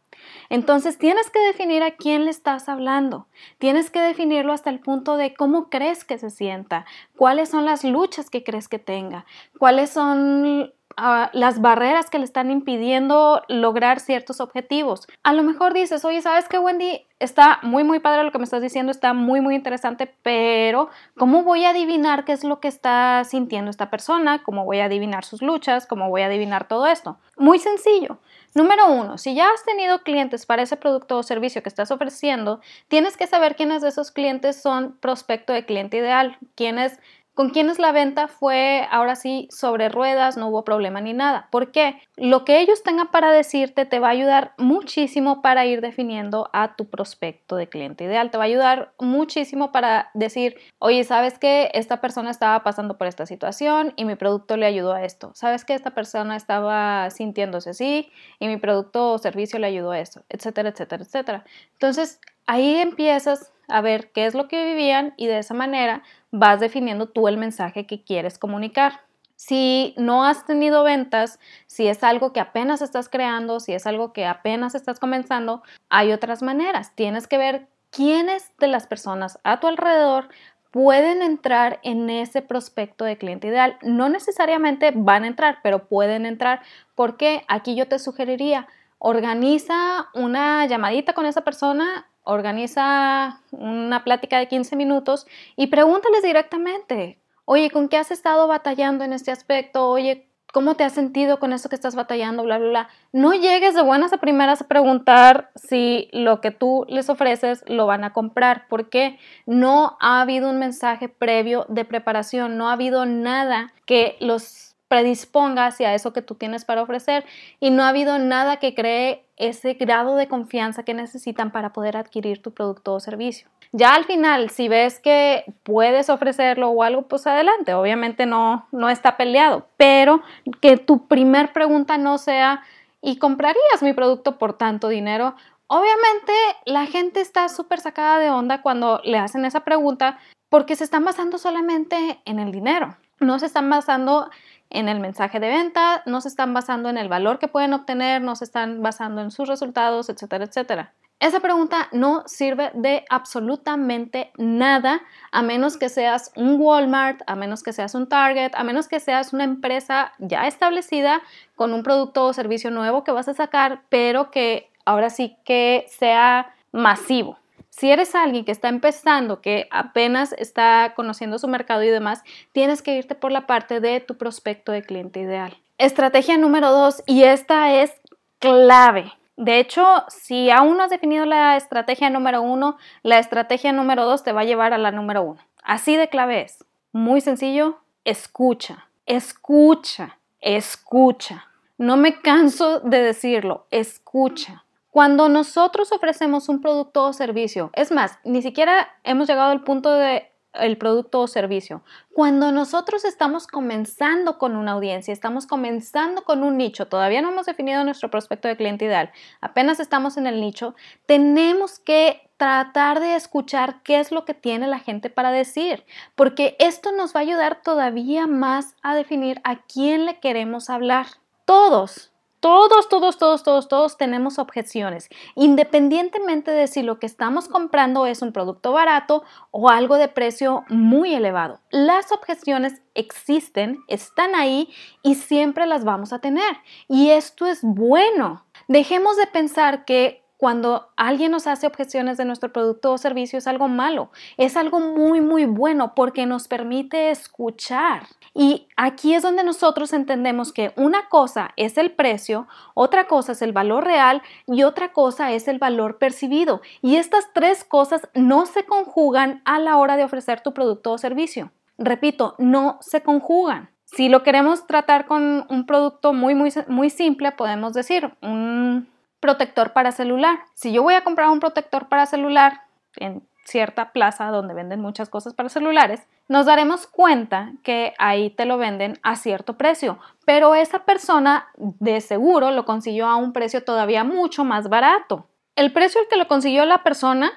Entonces 0.49 0.97
tienes 0.97 1.29
que 1.29 1.39
definir 1.39 1.83
a 1.83 1.91
quién 1.91 2.25
le 2.25 2.31
estás 2.31 2.69
hablando. 2.69 3.27
Tienes 3.57 3.89
que 3.89 4.01
definirlo 4.01 4.53
hasta 4.53 4.69
el 4.69 4.79
punto 4.79 5.17
de 5.17 5.33
cómo 5.33 5.69
crees 5.69 6.03
que 6.03 6.17
se 6.17 6.29
sienta, 6.29 6.85
cuáles 7.15 7.49
son 7.49 7.65
las 7.65 7.83
luchas 7.83 8.29
que 8.29 8.43
crees 8.43 8.67
que 8.67 8.79
tenga, 8.79 9.25
cuáles 9.57 9.89
son 9.89 10.73
las 10.97 11.61
barreras 11.61 12.09
que 12.09 12.19
le 12.19 12.25
están 12.25 12.51
impidiendo 12.51 13.41
lograr 13.47 13.99
ciertos 13.99 14.39
objetivos. 14.39 15.07
A 15.23 15.33
lo 15.33 15.43
mejor 15.43 15.73
dices, 15.73 16.05
oye, 16.05 16.21
¿sabes 16.21 16.47
qué, 16.47 16.59
Wendy? 16.59 17.05
Está 17.19 17.59
muy, 17.63 17.83
muy 17.83 17.99
padre 17.99 18.23
lo 18.23 18.31
que 18.31 18.37
me 18.37 18.43
estás 18.43 18.61
diciendo, 18.61 18.91
está 18.91 19.13
muy, 19.13 19.39
muy 19.39 19.55
interesante, 19.55 20.13
pero 20.21 20.89
¿cómo 21.17 21.43
voy 21.43 21.63
a 21.63 21.69
adivinar 21.69 22.25
qué 22.25 22.33
es 22.33 22.43
lo 22.43 22.59
que 22.59 22.67
está 22.67 23.23
sintiendo 23.23 23.71
esta 23.71 23.89
persona? 23.89 24.43
¿Cómo 24.43 24.65
voy 24.65 24.79
a 24.79 24.85
adivinar 24.85 25.23
sus 25.23 25.41
luchas? 25.41 25.87
¿Cómo 25.87 26.09
voy 26.09 26.23
a 26.23 26.25
adivinar 26.25 26.67
todo 26.67 26.87
esto? 26.87 27.17
Muy 27.37 27.59
sencillo. 27.59 28.19
Número 28.53 28.89
uno, 28.89 29.17
si 29.17 29.33
ya 29.33 29.49
has 29.49 29.63
tenido 29.63 29.99
clientes 29.99 30.45
para 30.45 30.63
ese 30.63 30.77
producto 30.77 31.17
o 31.17 31.23
servicio 31.23 31.61
que 31.63 31.69
estás 31.69 31.91
ofreciendo, 31.91 32.61
tienes 32.87 33.17
que 33.17 33.27
saber 33.27 33.55
quiénes 33.55 33.81
de 33.81 33.89
esos 33.89 34.11
clientes 34.11 34.61
son 34.61 34.97
prospecto 34.99 35.51
de 35.51 35.65
cliente 35.65 35.97
ideal, 35.97 36.37
quiénes 36.55 36.99
con 37.35 37.49
quienes 37.49 37.79
la 37.79 37.91
venta 37.91 38.29
fue 38.29 38.87
ahora 38.89 39.15
sí 39.15 39.49
sobre 39.51 39.89
ruedas, 39.89 40.37
no 40.37 40.47
hubo 40.47 40.63
problema 40.63 41.01
ni 41.01 41.11
nada. 41.13 41.49
¿Por 41.51 41.71
qué? 41.71 42.01
Lo 42.15 42.45
que 42.45 42.61
ellos 42.61 42.81
tengan 42.81 43.11
para 43.11 43.31
decirte 43.31 43.85
te 43.85 43.99
va 43.99 44.07
a 44.07 44.11
ayudar 44.11 44.53
muchísimo 44.57 45.41
para 45.41 45.65
ir 45.65 45.81
definiendo 45.81 46.49
a 46.53 46.77
tu 46.77 46.89
prospecto 46.89 47.57
de 47.57 47.67
cliente 47.67 48.05
ideal. 48.05 48.31
Te 48.31 48.37
va 48.37 48.45
a 48.45 48.47
ayudar 48.47 48.93
muchísimo 48.99 49.73
para 49.73 50.11
decir, 50.13 50.55
oye, 50.79 51.03
¿sabes 51.03 51.37
que 51.37 51.71
esta 51.73 51.99
persona 51.99 52.31
estaba 52.31 52.63
pasando 52.63 52.97
por 52.97 53.07
esta 53.07 53.25
situación 53.25 53.93
y 53.97 54.05
mi 54.05 54.15
producto 54.15 54.55
le 54.55 54.65
ayudó 54.65 54.93
a 54.93 55.03
esto? 55.03 55.31
¿Sabes 55.35 55.65
que 55.65 55.73
esta 55.73 55.93
persona 55.93 56.37
estaba 56.37 57.09
sintiéndose 57.09 57.71
así 57.71 58.09
y 58.39 58.47
mi 58.47 58.55
producto 58.55 59.11
o 59.11 59.17
servicio 59.17 59.59
le 59.59 59.67
ayudó 59.67 59.91
a 59.91 59.99
esto? 59.99 60.23
Etcétera, 60.29 60.69
etcétera, 60.69 61.03
etcétera. 61.03 61.45
Entonces, 61.73 62.21
ahí 62.47 62.77
empiezas 62.77 63.51
a 63.67 63.81
ver 63.81 64.11
qué 64.11 64.25
es 64.25 64.33
lo 64.33 64.47
que 64.47 64.65
vivían 64.65 65.13
y 65.17 65.27
de 65.27 65.39
esa 65.39 65.53
manera 65.53 66.03
vas 66.31 66.59
definiendo 66.59 67.07
tú 67.07 67.27
el 67.27 67.37
mensaje 67.37 67.85
que 67.85 68.03
quieres 68.03 68.37
comunicar. 68.37 69.01
Si 69.35 69.93
no 69.97 70.23
has 70.23 70.45
tenido 70.45 70.83
ventas, 70.83 71.39
si 71.67 71.87
es 71.87 72.03
algo 72.03 72.31
que 72.31 72.39
apenas 72.39 72.81
estás 72.81 73.09
creando, 73.09 73.59
si 73.59 73.73
es 73.73 73.85
algo 73.85 74.13
que 74.13 74.25
apenas 74.25 74.75
estás 74.75 74.99
comenzando, 74.99 75.61
hay 75.89 76.13
otras 76.13 76.41
maneras. 76.41 76.93
Tienes 76.95 77.27
que 77.27 77.37
ver 77.37 77.67
quiénes 77.89 78.51
de 78.59 78.67
las 78.67 78.87
personas 78.87 79.39
a 79.43 79.59
tu 79.59 79.67
alrededor 79.67 80.29
pueden 80.71 81.21
entrar 81.21 81.79
en 81.83 82.09
ese 82.09 82.41
prospecto 82.41 83.05
de 83.05 83.17
cliente 83.17 83.47
ideal. 83.47 83.77
No 83.81 84.09
necesariamente 84.09 84.91
van 84.93 85.23
a 85.23 85.27
entrar, 85.27 85.59
pero 85.63 85.87
pueden 85.87 86.25
entrar. 86.25 86.61
porque 86.95 87.45
Aquí 87.47 87.75
yo 87.75 87.87
te 87.87 87.97
sugeriría, 87.97 88.67
organiza 88.99 90.07
una 90.13 90.65
llamadita 90.65 91.13
con 91.13 91.25
esa 91.25 91.45
persona 91.45 92.07
organiza 92.25 93.41
una 93.51 94.03
plática 94.03 94.37
de 94.37 94.47
15 94.47 94.75
minutos 94.75 95.25
y 95.55 95.67
pregúntales 95.67 96.21
directamente, 96.21 97.19
oye, 97.45 97.71
¿con 97.71 97.87
qué 97.87 97.97
has 97.97 98.11
estado 98.11 98.47
batallando 98.47 99.03
en 99.03 99.13
este 99.13 99.31
aspecto? 99.31 99.89
Oye, 99.89 100.27
¿cómo 100.51 100.75
te 100.75 100.83
has 100.83 100.93
sentido 100.93 101.39
con 101.39 101.53
eso 101.53 101.69
que 101.69 101.75
estás 101.75 101.95
batallando? 101.95 102.43
Bla, 102.43 102.57
bla, 102.57 102.69
bla. 102.69 102.89
No 103.11 103.33
llegues 103.33 103.75
de 103.75 103.81
buenas 103.81 104.11
a 104.13 104.17
primeras 104.17 104.61
a 104.61 104.67
preguntar 104.67 105.51
si 105.55 106.09
lo 106.11 106.41
que 106.41 106.51
tú 106.51 106.85
les 106.89 107.09
ofreces 107.09 107.63
lo 107.67 107.85
van 107.85 108.03
a 108.03 108.13
comprar, 108.13 108.65
porque 108.69 109.19
no 109.45 109.97
ha 109.99 110.21
habido 110.21 110.49
un 110.49 110.57
mensaje 110.57 111.09
previo 111.09 111.65
de 111.69 111.85
preparación, 111.85 112.57
no 112.57 112.69
ha 112.69 112.73
habido 112.73 113.05
nada 113.05 113.73
que 113.85 114.17
los 114.19 114.74
predisponga 114.95 115.65
hacia 115.65 115.93
eso 115.93 116.13
que 116.13 116.21
tú 116.21 116.35
tienes 116.35 116.63
para 116.63 116.81
ofrecer 116.81 117.25
y 117.59 117.69
no 117.69 117.83
ha 117.83 117.89
habido 117.89 118.17
nada 118.17 118.57
que 118.57 118.73
cree 118.73 119.25
ese 119.35 119.73
grado 119.73 120.15
de 120.15 120.29
confianza 120.29 120.83
que 120.83 120.93
necesitan 120.93 121.51
para 121.51 121.73
poder 121.73 121.97
adquirir 121.97 122.41
tu 122.41 122.53
producto 122.53 122.93
o 122.93 123.01
servicio. 123.01 123.49
Ya 123.73 123.93
al 123.93 124.05
final, 124.05 124.51
si 124.51 124.69
ves 124.69 125.01
que 125.01 125.43
puedes 125.63 126.09
ofrecerlo 126.09 126.69
o 126.69 126.81
algo, 126.81 127.01
pues 127.09 127.27
adelante. 127.27 127.73
Obviamente 127.73 128.25
no, 128.25 128.69
no 128.71 128.89
está 128.89 129.17
peleado, 129.17 129.67
pero 129.75 130.21
que 130.61 130.77
tu 130.77 131.07
primer 131.07 131.51
pregunta 131.51 131.97
no 131.97 132.17
sea 132.17 132.61
¿y 133.01 133.17
comprarías 133.17 133.81
mi 133.81 133.91
producto 133.91 134.37
por 134.37 134.53
tanto 134.53 134.87
dinero? 134.87 135.35
Obviamente 135.67 136.31
la 136.63 136.85
gente 136.85 137.19
está 137.19 137.49
súper 137.49 137.81
sacada 137.81 138.17
de 138.17 138.29
onda 138.29 138.61
cuando 138.61 139.01
le 139.03 139.17
hacen 139.17 139.43
esa 139.43 139.65
pregunta 139.65 140.19
porque 140.47 140.77
se 140.77 140.85
están 140.85 141.03
basando 141.03 141.37
solamente 141.37 142.21
en 142.23 142.39
el 142.39 142.53
dinero. 142.53 142.95
No 143.19 143.39
se 143.39 143.47
están 143.47 143.69
basando 143.69 144.29
en 144.75 144.89
el 144.89 144.99
mensaje 144.99 145.39
de 145.39 145.49
venta, 145.49 146.03
no 146.05 146.21
se 146.21 146.27
están 146.27 146.53
basando 146.53 146.89
en 146.89 146.97
el 146.97 147.09
valor 147.09 147.39
que 147.39 147.47
pueden 147.47 147.73
obtener, 147.73 148.21
no 148.21 148.35
se 148.35 148.45
están 148.45 148.81
basando 148.81 149.21
en 149.21 149.31
sus 149.31 149.47
resultados, 149.47 150.09
etcétera, 150.09 150.45
etcétera. 150.45 150.93
Esa 151.19 151.39
pregunta 151.39 151.87
no 151.93 152.23
sirve 152.27 152.71
de 152.73 153.05
absolutamente 153.09 154.31
nada 154.37 155.01
a 155.31 155.41
menos 155.41 155.77
que 155.77 155.87
seas 155.87 156.31
un 156.35 156.59
Walmart, 156.59 157.21
a 157.25 157.35
menos 157.37 157.63
que 157.63 157.71
seas 157.71 157.95
un 157.95 158.09
Target, 158.09 158.51
a 158.53 158.65
menos 158.65 158.89
que 158.89 158.99
seas 158.99 159.31
una 159.31 159.45
empresa 159.45 160.11
ya 160.19 160.45
establecida 160.45 161.21
con 161.55 161.73
un 161.73 161.83
producto 161.83 162.25
o 162.25 162.33
servicio 162.33 162.69
nuevo 162.69 163.05
que 163.05 163.13
vas 163.13 163.29
a 163.29 163.33
sacar, 163.33 163.83
pero 163.87 164.29
que 164.29 164.69
ahora 164.83 165.09
sí 165.09 165.37
que 165.45 165.85
sea 165.87 166.53
masivo. 166.73 167.39
Si 167.77 167.91
eres 167.91 168.15
alguien 168.15 168.45
que 168.45 168.53
está 168.53 168.69
empezando, 168.69 169.41
que 169.41 169.67
apenas 169.69 170.31
está 170.37 170.93
conociendo 170.95 171.39
su 171.39 171.49
mercado 171.49 171.83
y 171.83 171.89
demás, 171.89 172.23
tienes 172.53 172.81
que 172.81 172.95
irte 172.95 173.15
por 173.15 173.33
la 173.33 173.47
parte 173.47 173.81
de 173.81 173.99
tu 173.99 174.15
prospecto 174.15 174.71
de 174.71 174.81
cliente 174.81 175.19
ideal. 175.19 175.57
Estrategia 175.77 176.37
número 176.37 176.71
dos, 176.71 177.03
y 177.05 177.23
esta 177.23 177.73
es 177.73 177.91
clave. 178.39 179.11
De 179.35 179.59
hecho, 179.59 180.05
si 180.07 180.49
aún 180.51 180.77
no 180.77 180.83
has 180.83 180.89
definido 180.89 181.25
la 181.25 181.57
estrategia 181.57 182.09
número 182.09 182.41
uno, 182.41 182.77
la 183.03 183.19
estrategia 183.19 183.73
número 183.73 184.05
dos 184.05 184.23
te 184.23 184.31
va 184.31 184.41
a 184.41 184.45
llevar 184.45 184.73
a 184.73 184.77
la 184.77 184.91
número 184.91 185.23
uno. 185.23 185.41
Así 185.61 185.97
de 185.97 186.07
clave 186.07 186.43
es. 186.43 186.63
Muy 186.93 187.19
sencillo, 187.19 187.81
escucha, 188.05 188.87
escucha, 189.05 190.17
escucha. 190.39 191.49
No 191.77 191.97
me 191.97 192.21
canso 192.21 192.79
de 192.79 192.99
decirlo, 193.01 193.67
escucha. 193.69 194.64
Cuando 194.95 195.27
nosotros 195.27 195.91
ofrecemos 195.91 196.47
un 196.47 196.61
producto 196.61 197.03
o 197.03 197.11
servicio, 197.11 197.69
es 197.73 197.91
más, 197.91 198.17
ni 198.23 198.41
siquiera 198.41 198.87
hemos 199.03 199.27
llegado 199.27 199.51
al 199.51 199.61
punto 199.61 199.91
de 199.91 200.31
el 200.53 200.77
producto 200.77 201.19
o 201.19 201.27
servicio. 201.27 201.83
Cuando 202.13 202.53
nosotros 202.53 203.03
estamos 203.03 203.45
comenzando 203.45 204.37
con 204.37 204.55
una 204.55 204.71
audiencia, 204.71 205.11
estamos 205.11 205.47
comenzando 205.47 206.23
con 206.23 206.43
un 206.43 206.55
nicho, 206.55 206.87
todavía 206.87 207.21
no 207.21 207.29
hemos 207.29 207.45
definido 207.45 207.83
nuestro 207.83 208.09
prospecto 208.09 208.47
de 208.47 208.55
cliente 208.55 208.85
ideal, 208.85 209.11
apenas 209.41 209.81
estamos 209.81 210.15
en 210.15 210.27
el 210.27 210.39
nicho, 210.39 210.75
tenemos 211.05 211.77
que 211.77 212.29
tratar 212.37 213.01
de 213.01 213.15
escuchar 213.15 213.83
qué 213.83 213.99
es 213.99 214.13
lo 214.13 214.23
que 214.23 214.33
tiene 214.33 214.65
la 214.65 214.79
gente 214.79 215.09
para 215.09 215.33
decir, 215.33 215.83
porque 216.15 216.55
esto 216.57 216.93
nos 216.93 217.13
va 217.13 217.19
a 217.19 217.23
ayudar 217.23 217.61
todavía 217.63 218.27
más 218.27 218.75
a 218.81 218.95
definir 218.95 219.41
a 219.43 219.57
quién 219.57 220.05
le 220.05 220.21
queremos 220.21 220.69
hablar. 220.69 221.07
Todos, 221.43 222.14
todos, 222.45 222.89
todos, 222.89 223.17
todos, 223.17 223.41
todos, 223.41 223.67
todos 223.67 223.97
tenemos 223.97 224.37
objeciones, 224.37 225.09
independientemente 225.33 226.51
de 226.51 226.67
si 226.67 226.83
lo 226.83 226.99
que 226.99 227.07
estamos 227.07 227.47
comprando 227.47 228.05
es 228.05 228.21
un 228.21 228.33
producto 228.33 228.71
barato 228.71 229.23
o 229.49 229.67
algo 229.67 229.97
de 229.97 230.09
precio 230.09 230.63
muy 230.69 231.15
elevado. 231.15 231.59
Las 231.71 232.11
objeciones 232.11 232.83
existen, 232.93 233.79
están 233.87 234.35
ahí 234.35 234.69
y 235.01 235.15
siempre 235.15 235.65
las 235.65 235.85
vamos 235.85 236.13
a 236.13 236.19
tener. 236.19 236.57
Y 236.87 237.09
esto 237.09 237.47
es 237.47 237.61
bueno. 237.63 238.45
Dejemos 238.67 239.17
de 239.17 239.25
pensar 239.25 239.83
que 239.83 240.23
cuando 240.37 240.89
alguien 240.97 241.31
nos 241.31 241.47
hace 241.47 241.65
objeciones 241.65 242.17
de 242.17 242.25
nuestro 242.25 242.51
producto 242.51 242.91
o 242.91 242.97
servicio 242.97 243.39
es 243.39 243.47
algo 243.47 243.67
malo, 243.67 244.09
es 244.37 244.57
algo 244.57 244.79
muy, 244.79 245.21
muy 245.21 245.45
bueno 245.45 245.93
porque 245.95 246.25
nos 246.25 246.47
permite 246.47 247.09
escuchar. 247.09 248.03
Y 248.33 248.67
aquí 248.75 249.13
es 249.13 249.23
donde 249.23 249.43
nosotros 249.43 249.93
entendemos 249.93 250.51
que 250.51 250.73
una 250.75 251.07
cosa 251.07 251.51
es 251.55 251.77
el 251.77 251.91
precio, 251.91 252.47
otra 252.73 253.07
cosa 253.07 253.31
es 253.31 253.41
el 253.41 253.53
valor 253.53 253.85
real 253.85 254.21
y 254.45 254.63
otra 254.63 254.91
cosa 254.91 255.31
es 255.31 255.47
el 255.47 255.57
valor 255.57 255.97
percibido. 255.97 256.61
Y 256.81 256.97
estas 256.97 257.31
tres 257.33 257.63
cosas 257.63 258.09
no 258.13 258.45
se 258.45 258.65
conjugan 258.65 259.41
a 259.45 259.59
la 259.59 259.77
hora 259.77 259.95
de 259.95 260.03
ofrecer 260.03 260.41
tu 260.41 260.53
producto 260.53 260.91
o 260.91 260.97
servicio. 260.97 261.51
Repito, 261.77 262.35
no 262.37 262.77
se 262.81 263.01
conjugan. 263.01 263.69
Si 263.85 264.09
lo 264.09 264.23
queremos 264.23 264.67
tratar 264.67 265.05
con 265.05 265.45
un 265.49 265.65
producto 265.65 266.11
muy, 266.11 266.35
muy, 266.35 266.51
muy 266.67 266.89
simple, 266.89 267.31
podemos 267.31 267.73
decir 267.73 268.11
un 268.21 268.89
protector 269.25 269.73
para 269.73 269.91
celular. 269.91 270.37
Si 270.53 270.71
yo 270.71 270.83
voy 270.83 270.93
a 270.93 271.03
comprar 271.03 271.29
un 271.29 271.39
protector 271.39 271.87
para 271.87 272.05
celular 272.05 272.61
en 272.97 273.27
cierta 273.43 273.91
plaza 273.91 274.25
donde 274.25 274.53
venden 274.53 274.81
muchas 274.81 275.09
cosas 275.09 275.33
para 275.33 275.49
celulares, 275.49 276.07
nos 276.27 276.45
daremos 276.45 276.85
cuenta 276.85 277.51
que 277.63 277.95
ahí 277.97 278.29
te 278.29 278.45
lo 278.45 278.59
venden 278.59 278.99
a 279.01 279.15
cierto 279.15 279.57
precio, 279.57 279.97
pero 280.25 280.53
esa 280.53 280.85
persona 280.85 281.47
de 281.57 282.01
seguro 282.01 282.51
lo 282.51 282.65
consiguió 282.65 283.07
a 283.07 283.15
un 283.15 283.33
precio 283.33 283.63
todavía 283.63 284.03
mucho 284.03 284.43
más 284.43 284.69
barato. 284.69 285.25
El 285.55 285.73
precio 285.73 286.01
al 286.01 286.07
que 286.07 286.17
lo 286.17 286.27
consiguió 286.27 286.63
la 286.65 286.83
persona 286.83 287.31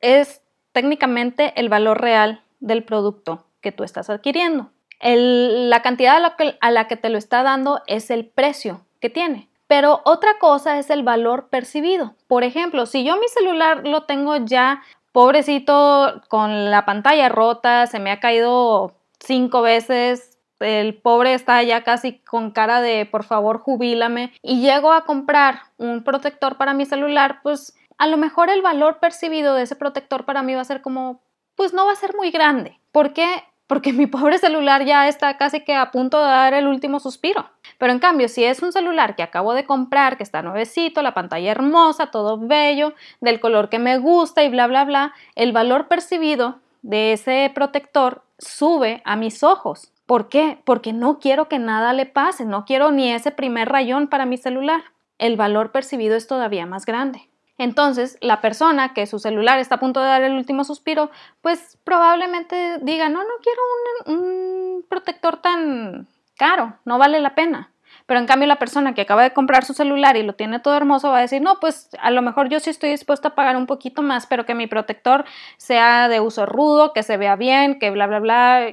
es 0.00 0.40
técnicamente 0.72 1.52
el 1.60 1.68
valor 1.68 2.00
real 2.00 2.40
del 2.60 2.84
producto 2.84 3.44
que 3.60 3.70
tú 3.70 3.84
estás 3.84 4.08
adquiriendo. 4.08 4.70
la 5.02 5.82
cantidad 5.82 6.16
a 6.60 6.70
la 6.70 6.86
que 6.86 6.96
te 6.96 7.10
lo 7.10 7.18
está 7.18 7.42
dando 7.42 7.82
es 7.86 8.10
el 8.10 8.24
precio 8.24 8.80
que 9.00 9.10
tiene. 9.10 9.50
Pero 9.76 10.02
otra 10.04 10.38
cosa 10.38 10.78
es 10.78 10.88
el 10.88 11.02
valor 11.02 11.48
percibido. 11.48 12.14
Por 12.28 12.44
ejemplo, 12.44 12.86
si 12.86 13.02
yo 13.02 13.16
mi 13.16 13.26
celular 13.26 13.84
lo 13.84 14.04
tengo 14.04 14.36
ya 14.36 14.82
pobrecito 15.10 16.22
con 16.28 16.70
la 16.70 16.84
pantalla 16.84 17.28
rota, 17.28 17.88
se 17.88 17.98
me 17.98 18.12
ha 18.12 18.20
caído 18.20 18.94
cinco 19.18 19.62
veces, 19.62 20.38
el 20.60 20.94
pobre 20.94 21.34
está 21.34 21.60
ya 21.64 21.82
casi 21.82 22.20
con 22.20 22.52
cara 22.52 22.82
de 22.82 23.04
por 23.04 23.24
favor 23.24 23.58
jubílame 23.58 24.32
y 24.42 24.60
llego 24.60 24.92
a 24.92 25.04
comprar 25.04 25.62
un 25.76 26.04
protector 26.04 26.56
para 26.56 26.72
mi 26.72 26.86
celular, 26.86 27.40
pues 27.42 27.76
a 27.98 28.06
lo 28.06 28.16
mejor 28.16 28.50
el 28.50 28.62
valor 28.62 29.00
percibido 29.00 29.54
de 29.54 29.62
ese 29.62 29.74
protector 29.74 30.24
para 30.24 30.44
mí 30.44 30.54
va 30.54 30.60
a 30.60 30.64
ser 30.64 30.82
como, 30.82 31.20
pues 31.56 31.72
no 31.74 31.84
va 31.84 31.90
a 31.90 31.96
ser 31.96 32.14
muy 32.14 32.30
grande. 32.30 32.78
¿Por 32.92 33.12
qué? 33.12 33.42
Porque 33.74 33.92
mi 33.92 34.06
pobre 34.06 34.38
celular 34.38 34.84
ya 34.84 35.08
está 35.08 35.36
casi 35.36 35.62
que 35.62 35.74
a 35.74 35.90
punto 35.90 36.20
de 36.20 36.26
dar 36.26 36.54
el 36.54 36.68
último 36.68 37.00
suspiro. 37.00 37.50
Pero 37.76 37.92
en 37.92 37.98
cambio, 37.98 38.28
si 38.28 38.44
es 38.44 38.62
un 38.62 38.70
celular 38.70 39.16
que 39.16 39.24
acabo 39.24 39.52
de 39.52 39.64
comprar, 39.64 40.16
que 40.16 40.22
está 40.22 40.42
nuevecito, 40.42 41.02
la 41.02 41.12
pantalla 41.12 41.50
hermosa, 41.50 42.12
todo 42.12 42.38
bello, 42.38 42.94
del 43.20 43.40
color 43.40 43.70
que 43.70 43.80
me 43.80 43.98
gusta 43.98 44.44
y 44.44 44.48
bla, 44.48 44.68
bla, 44.68 44.84
bla, 44.84 45.12
el 45.34 45.50
valor 45.50 45.88
percibido 45.88 46.60
de 46.82 47.14
ese 47.14 47.50
protector 47.52 48.22
sube 48.38 49.02
a 49.04 49.16
mis 49.16 49.42
ojos. 49.42 49.90
¿Por 50.06 50.28
qué? 50.28 50.60
Porque 50.64 50.92
no 50.92 51.18
quiero 51.18 51.48
que 51.48 51.58
nada 51.58 51.92
le 51.94 52.06
pase, 52.06 52.44
no 52.44 52.64
quiero 52.66 52.92
ni 52.92 53.12
ese 53.12 53.32
primer 53.32 53.70
rayón 53.70 54.06
para 54.06 54.24
mi 54.24 54.36
celular. 54.36 54.82
El 55.18 55.34
valor 55.36 55.72
percibido 55.72 56.14
es 56.14 56.28
todavía 56.28 56.64
más 56.64 56.86
grande. 56.86 57.28
Entonces, 57.56 58.18
la 58.20 58.40
persona 58.40 58.94
que 58.94 59.06
su 59.06 59.18
celular 59.18 59.58
está 59.58 59.76
a 59.76 59.80
punto 59.80 60.00
de 60.00 60.06
dar 60.06 60.22
el 60.22 60.32
último 60.32 60.64
suspiro, 60.64 61.10
pues 61.40 61.78
probablemente 61.84 62.78
diga, 62.82 63.08
no, 63.08 63.20
no 63.20 63.34
quiero 63.42 64.18
un, 64.18 64.84
protector 64.88 65.36
tan 65.38 66.06
caro, 66.36 66.74
no 66.84 66.98
vale 66.98 67.20
la 67.20 67.34
pena. 67.34 67.70
Pero 68.06 68.20
en 68.20 68.26
cambio 68.26 68.46
la 68.48 68.58
persona 68.58 68.92
que 68.92 69.02
acaba 69.02 69.22
de 69.22 69.32
comprar 69.32 69.64
su 69.64 69.72
celular 69.72 70.16
y 70.16 70.22
lo 70.22 70.34
tiene 70.34 70.58
todo 70.58 70.76
hermoso 70.76 71.10
va 71.10 71.18
a 71.18 71.22
decir, 71.22 71.40
no, 71.40 71.58
pues 71.58 71.90
a 72.00 72.10
lo 72.10 72.22
mejor 72.22 72.48
yo 72.48 72.60
sí 72.60 72.70
estoy 72.70 72.90
dispuesta 72.90 73.28
a 73.28 73.34
pagar 73.34 73.56
un 73.56 73.66
poquito 73.66 74.02
más, 74.02 74.26
pero 74.26 74.44
que 74.44 74.54
mi 74.54 74.66
protector 74.66 75.24
sea 75.56 76.08
de 76.08 76.20
uso 76.20 76.44
rudo, 76.44 76.92
que 76.92 77.02
se 77.02 77.16
vea 77.16 77.36
bien, 77.36 77.78
que 77.78 77.90
bla, 77.90 78.06
bla, 78.06 78.18
bla, 78.18 78.66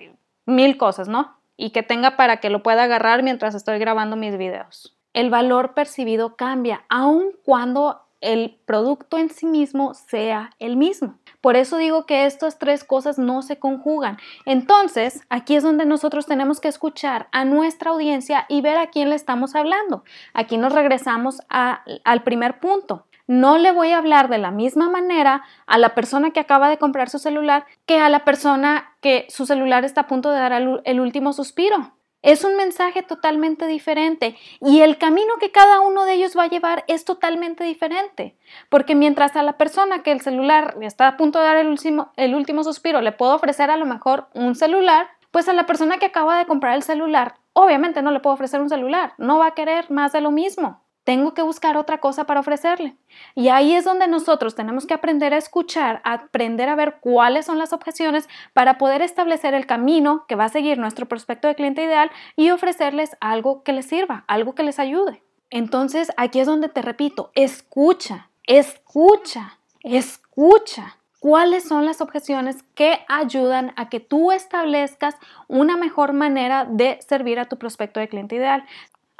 mil 0.45 0.77
cosas, 0.77 1.07
¿no? 1.07 1.37
Y 1.55 1.69
que 1.69 1.83
tenga 1.83 2.17
para 2.17 2.37
que 2.37 2.49
lo 2.49 2.61
pueda 2.61 2.83
agarrar 2.83 3.23
mientras 3.23 3.55
estoy 3.55 3.79
grabando 3.79 4.15
mis 4.15 4.37
videos. 4.37 4.97
El 5.13 5.29
valor 5.29 5.73
percibido 5.75 6.35
cambia, 6.35 6.83
aun 6.89 7.31
cuando 7.45 8.01
el 8.21 8.59
producto 8.65 9.17
en 9.17 9.29
sí 9.29 9.45
mismo 9.45 9.93
sea 9.93 10.51
el 10.59 10.77
mismo. 10.77 11.19
Por 11.41 11.55
eso 11.55 11.77
digo 11.77 12.05
que 12.05 12.25
estas 12.25 12.59
tres 12.59 12.83
cosas 12.83 13.17
no 13.17 13.41
se 13.41 13.59
conjugan. 13.59 14.17
Entonces, 14.45 15.21
aquí 15.29 15.55
es 15.55 15.63
donde 15.63 15.85
nosotros 15.85 16.27
tenemos 16.27 16.59
que 16.59 16.67
escuchar 16.67 17.27
a 17.31 17.45
nuestra 17.45 17.91
audiencia 17.91 18.45
y 18.47 18.61
ver 18.61 18.77
a 18.77 18.87
quién 18.87 19.09
le 19.09 19.15
estamos 19.15 19.55
hablando. 19.55 20.03
Aquí 20.33 20.57
nos 20.57 20.73
regresamos 20.73 21.41
al 21.49 22.23
primer 22.23 22.59
punto. 22.59 23.07
No 23.27 23.57
le 23.57 23.71
voy 23.71 23.91
a 23.91 23.97
hablar 23.97 24.29
de 24.29 24.37
la 24.37 24.51
misma 24.51 24.89
manera 24.89 25.43
a 25.65 25.77
la 25.77 25.95
persona 25.95 26.31
que 26.31 26.39
acaba 26.39 26.69
de 26.69 26.77
comprar 26.77 27.09
su 27.09 27.17
celular 27.17 27.65
que 27.85 27.97
a 27.97 28.09
la 28.09 28.25
persona 28.25 28.95
que 29.01 29.25
su 29.29 29.45
celular 29.45 29.85
está 29.85 30.01
a 30.01 30.07
punto 30.07 30.31
de 30.31 30.39
dar 30.39 30.53
el 30.53 30.99
último 30.99 31.31
suspiro. 31.33 31.93
Es 32.21 32.43
un 32.43 32.55
mensaje 32.55 33.01
totalmente 33.01 33.65
diferente. 33.67 34.35
Y 34.59 34.81
el 34.81 34.97
camino 34.97 35.33
que 35.39 35.51
cada 35.51 35.79
uno 35.81 36.05
de 36.05 36.13
ellos 36.13 36.37
va 36.37 36.43
a 36.43 36.49
llevar 36.49 36.83
es 36.87 37.03
totalmente 37.03 37.63
diferente. 37.63 38.37
Porque 38.69 38.95
mientras 38.95 39.35
a 39.35 39.43
la 39.43 39.57
persona 39.57 40.03
que 40.03 40.11
el 40.11 40.21
celular 40.21 40.77
está 40.81 41.07
a 41.07 41.17
punto 41.17 41.39
de 41.39 41.45
dar 41.45 41.57
el 41.57 41.67
último, 41.67 42.11
el 42.17 42.35
último 42.35 42.63
suspiro 42.63 43.01
le 43.01 43.11
puedo 43.11 43.35
ofrecer 43.35 43.71
a 43.71 43.77
lo 43.77 43.85
mejor 43.85 44.27
un 44.33 44.55
celular, 44.55 45.07
pues 45.31 45.49
a 45.49 45.53
la 45.53 45.65
persona 45.65 45.97
que 45.97 46.07
acaba 46.07 46.37
de 46.37 46.45
comprar 46.45 46.75
el 46.75 46.83
celular, 46.83 47.35
obviamente 47.53 48.01
no 48.01 48.11
le 48.11 48.19
puedo 48.19 48.35
ofrecer 48.35 48.61
un 48.61 48.69
celular, 48.69 49.13
no 49.17 49.39
va 49.39 49.47
a 49.47 49.55
querer 49.55 49.89
más 49.89 50.11
de 50.11 50.21
lo 50.21 50.29
mismo 50.29 50.81
tengo 51.03 51.33
que 51.33 51.41
buscar 51.41 51.77
otra 51.77 51.99
cosa 51.99 52.25
para 52.25 52.39
ofrecerle. 52.39 52.95
Y 53.35 53.49
ahí 53.49 53.73
es 53.73 53.85
donde 53.85 54.07
nosotros 54.07 54.55
tenemos 54.55 54.85
que 54.85 54.93
aprender 54.93 55.33
a 55.33 55.37
escuchar, 55.37 56.01
aprender 56.03 56.69
a 56.69 56.75
ver 56.75 56.97
cuáles 57.01 57.45
son 57.45 57.57
las 57.57 57.73
objeciones 57.73 58.29
para 58.53 58.77
poder 58.77 59.01
establecer 59.01 59.53
el 59.53 59.65
camino 59.65 60.25
que 60.27 60.35
va 60.35 60.45
a 60.45 60.49
seguir 60.49 60.77
nuestro 60.77 61.07
prospecto 61.07 61.47
de 61.47 61.55
cliente 61.55 61.83
ideal 61.83 62.11
y 62.35 62.51
ofrecerles 62.51 63.17
algo 63.19 63.63
que 63.63 63.73
les 63.73 63.85
sirva, 63.85 64.25
algo 64.27 64.53
que 64.55 64.63
les 64.63 64.79
ayude. 64.79 65.23
Entonces, 65.49 66.11
aquí 66.17 66.39
es 66.39 66.47
donde 66.47 66.69
te 66.69 66.81
repito, 66.81 67.31
escucha, 67.35 68.29
escucha, 68.45 69.59
escucha. 69.81 70.97
¿Cuáles 71.19 71.65
son 71.65 71.85
las 71.85 72.01
objeciones 72.01 72.63
que 72.73 73.01
ayudan 73.07 73.73
a 73.75 73.89
que 73.89 73.99
tú 73.99 74.31
establezcas 74.31 75.15
una 75.47 75.77
mejor 75.77 76.13
manera 76.13 76.65
de 76.65 76.97
servir 77.07 77.37
a 77.39 77.45
tu 77.45 77.59
prospecto 77.59 77.99
de 77.99 78.07
cliente 78.07 78.37
ideal? 78.37 78.65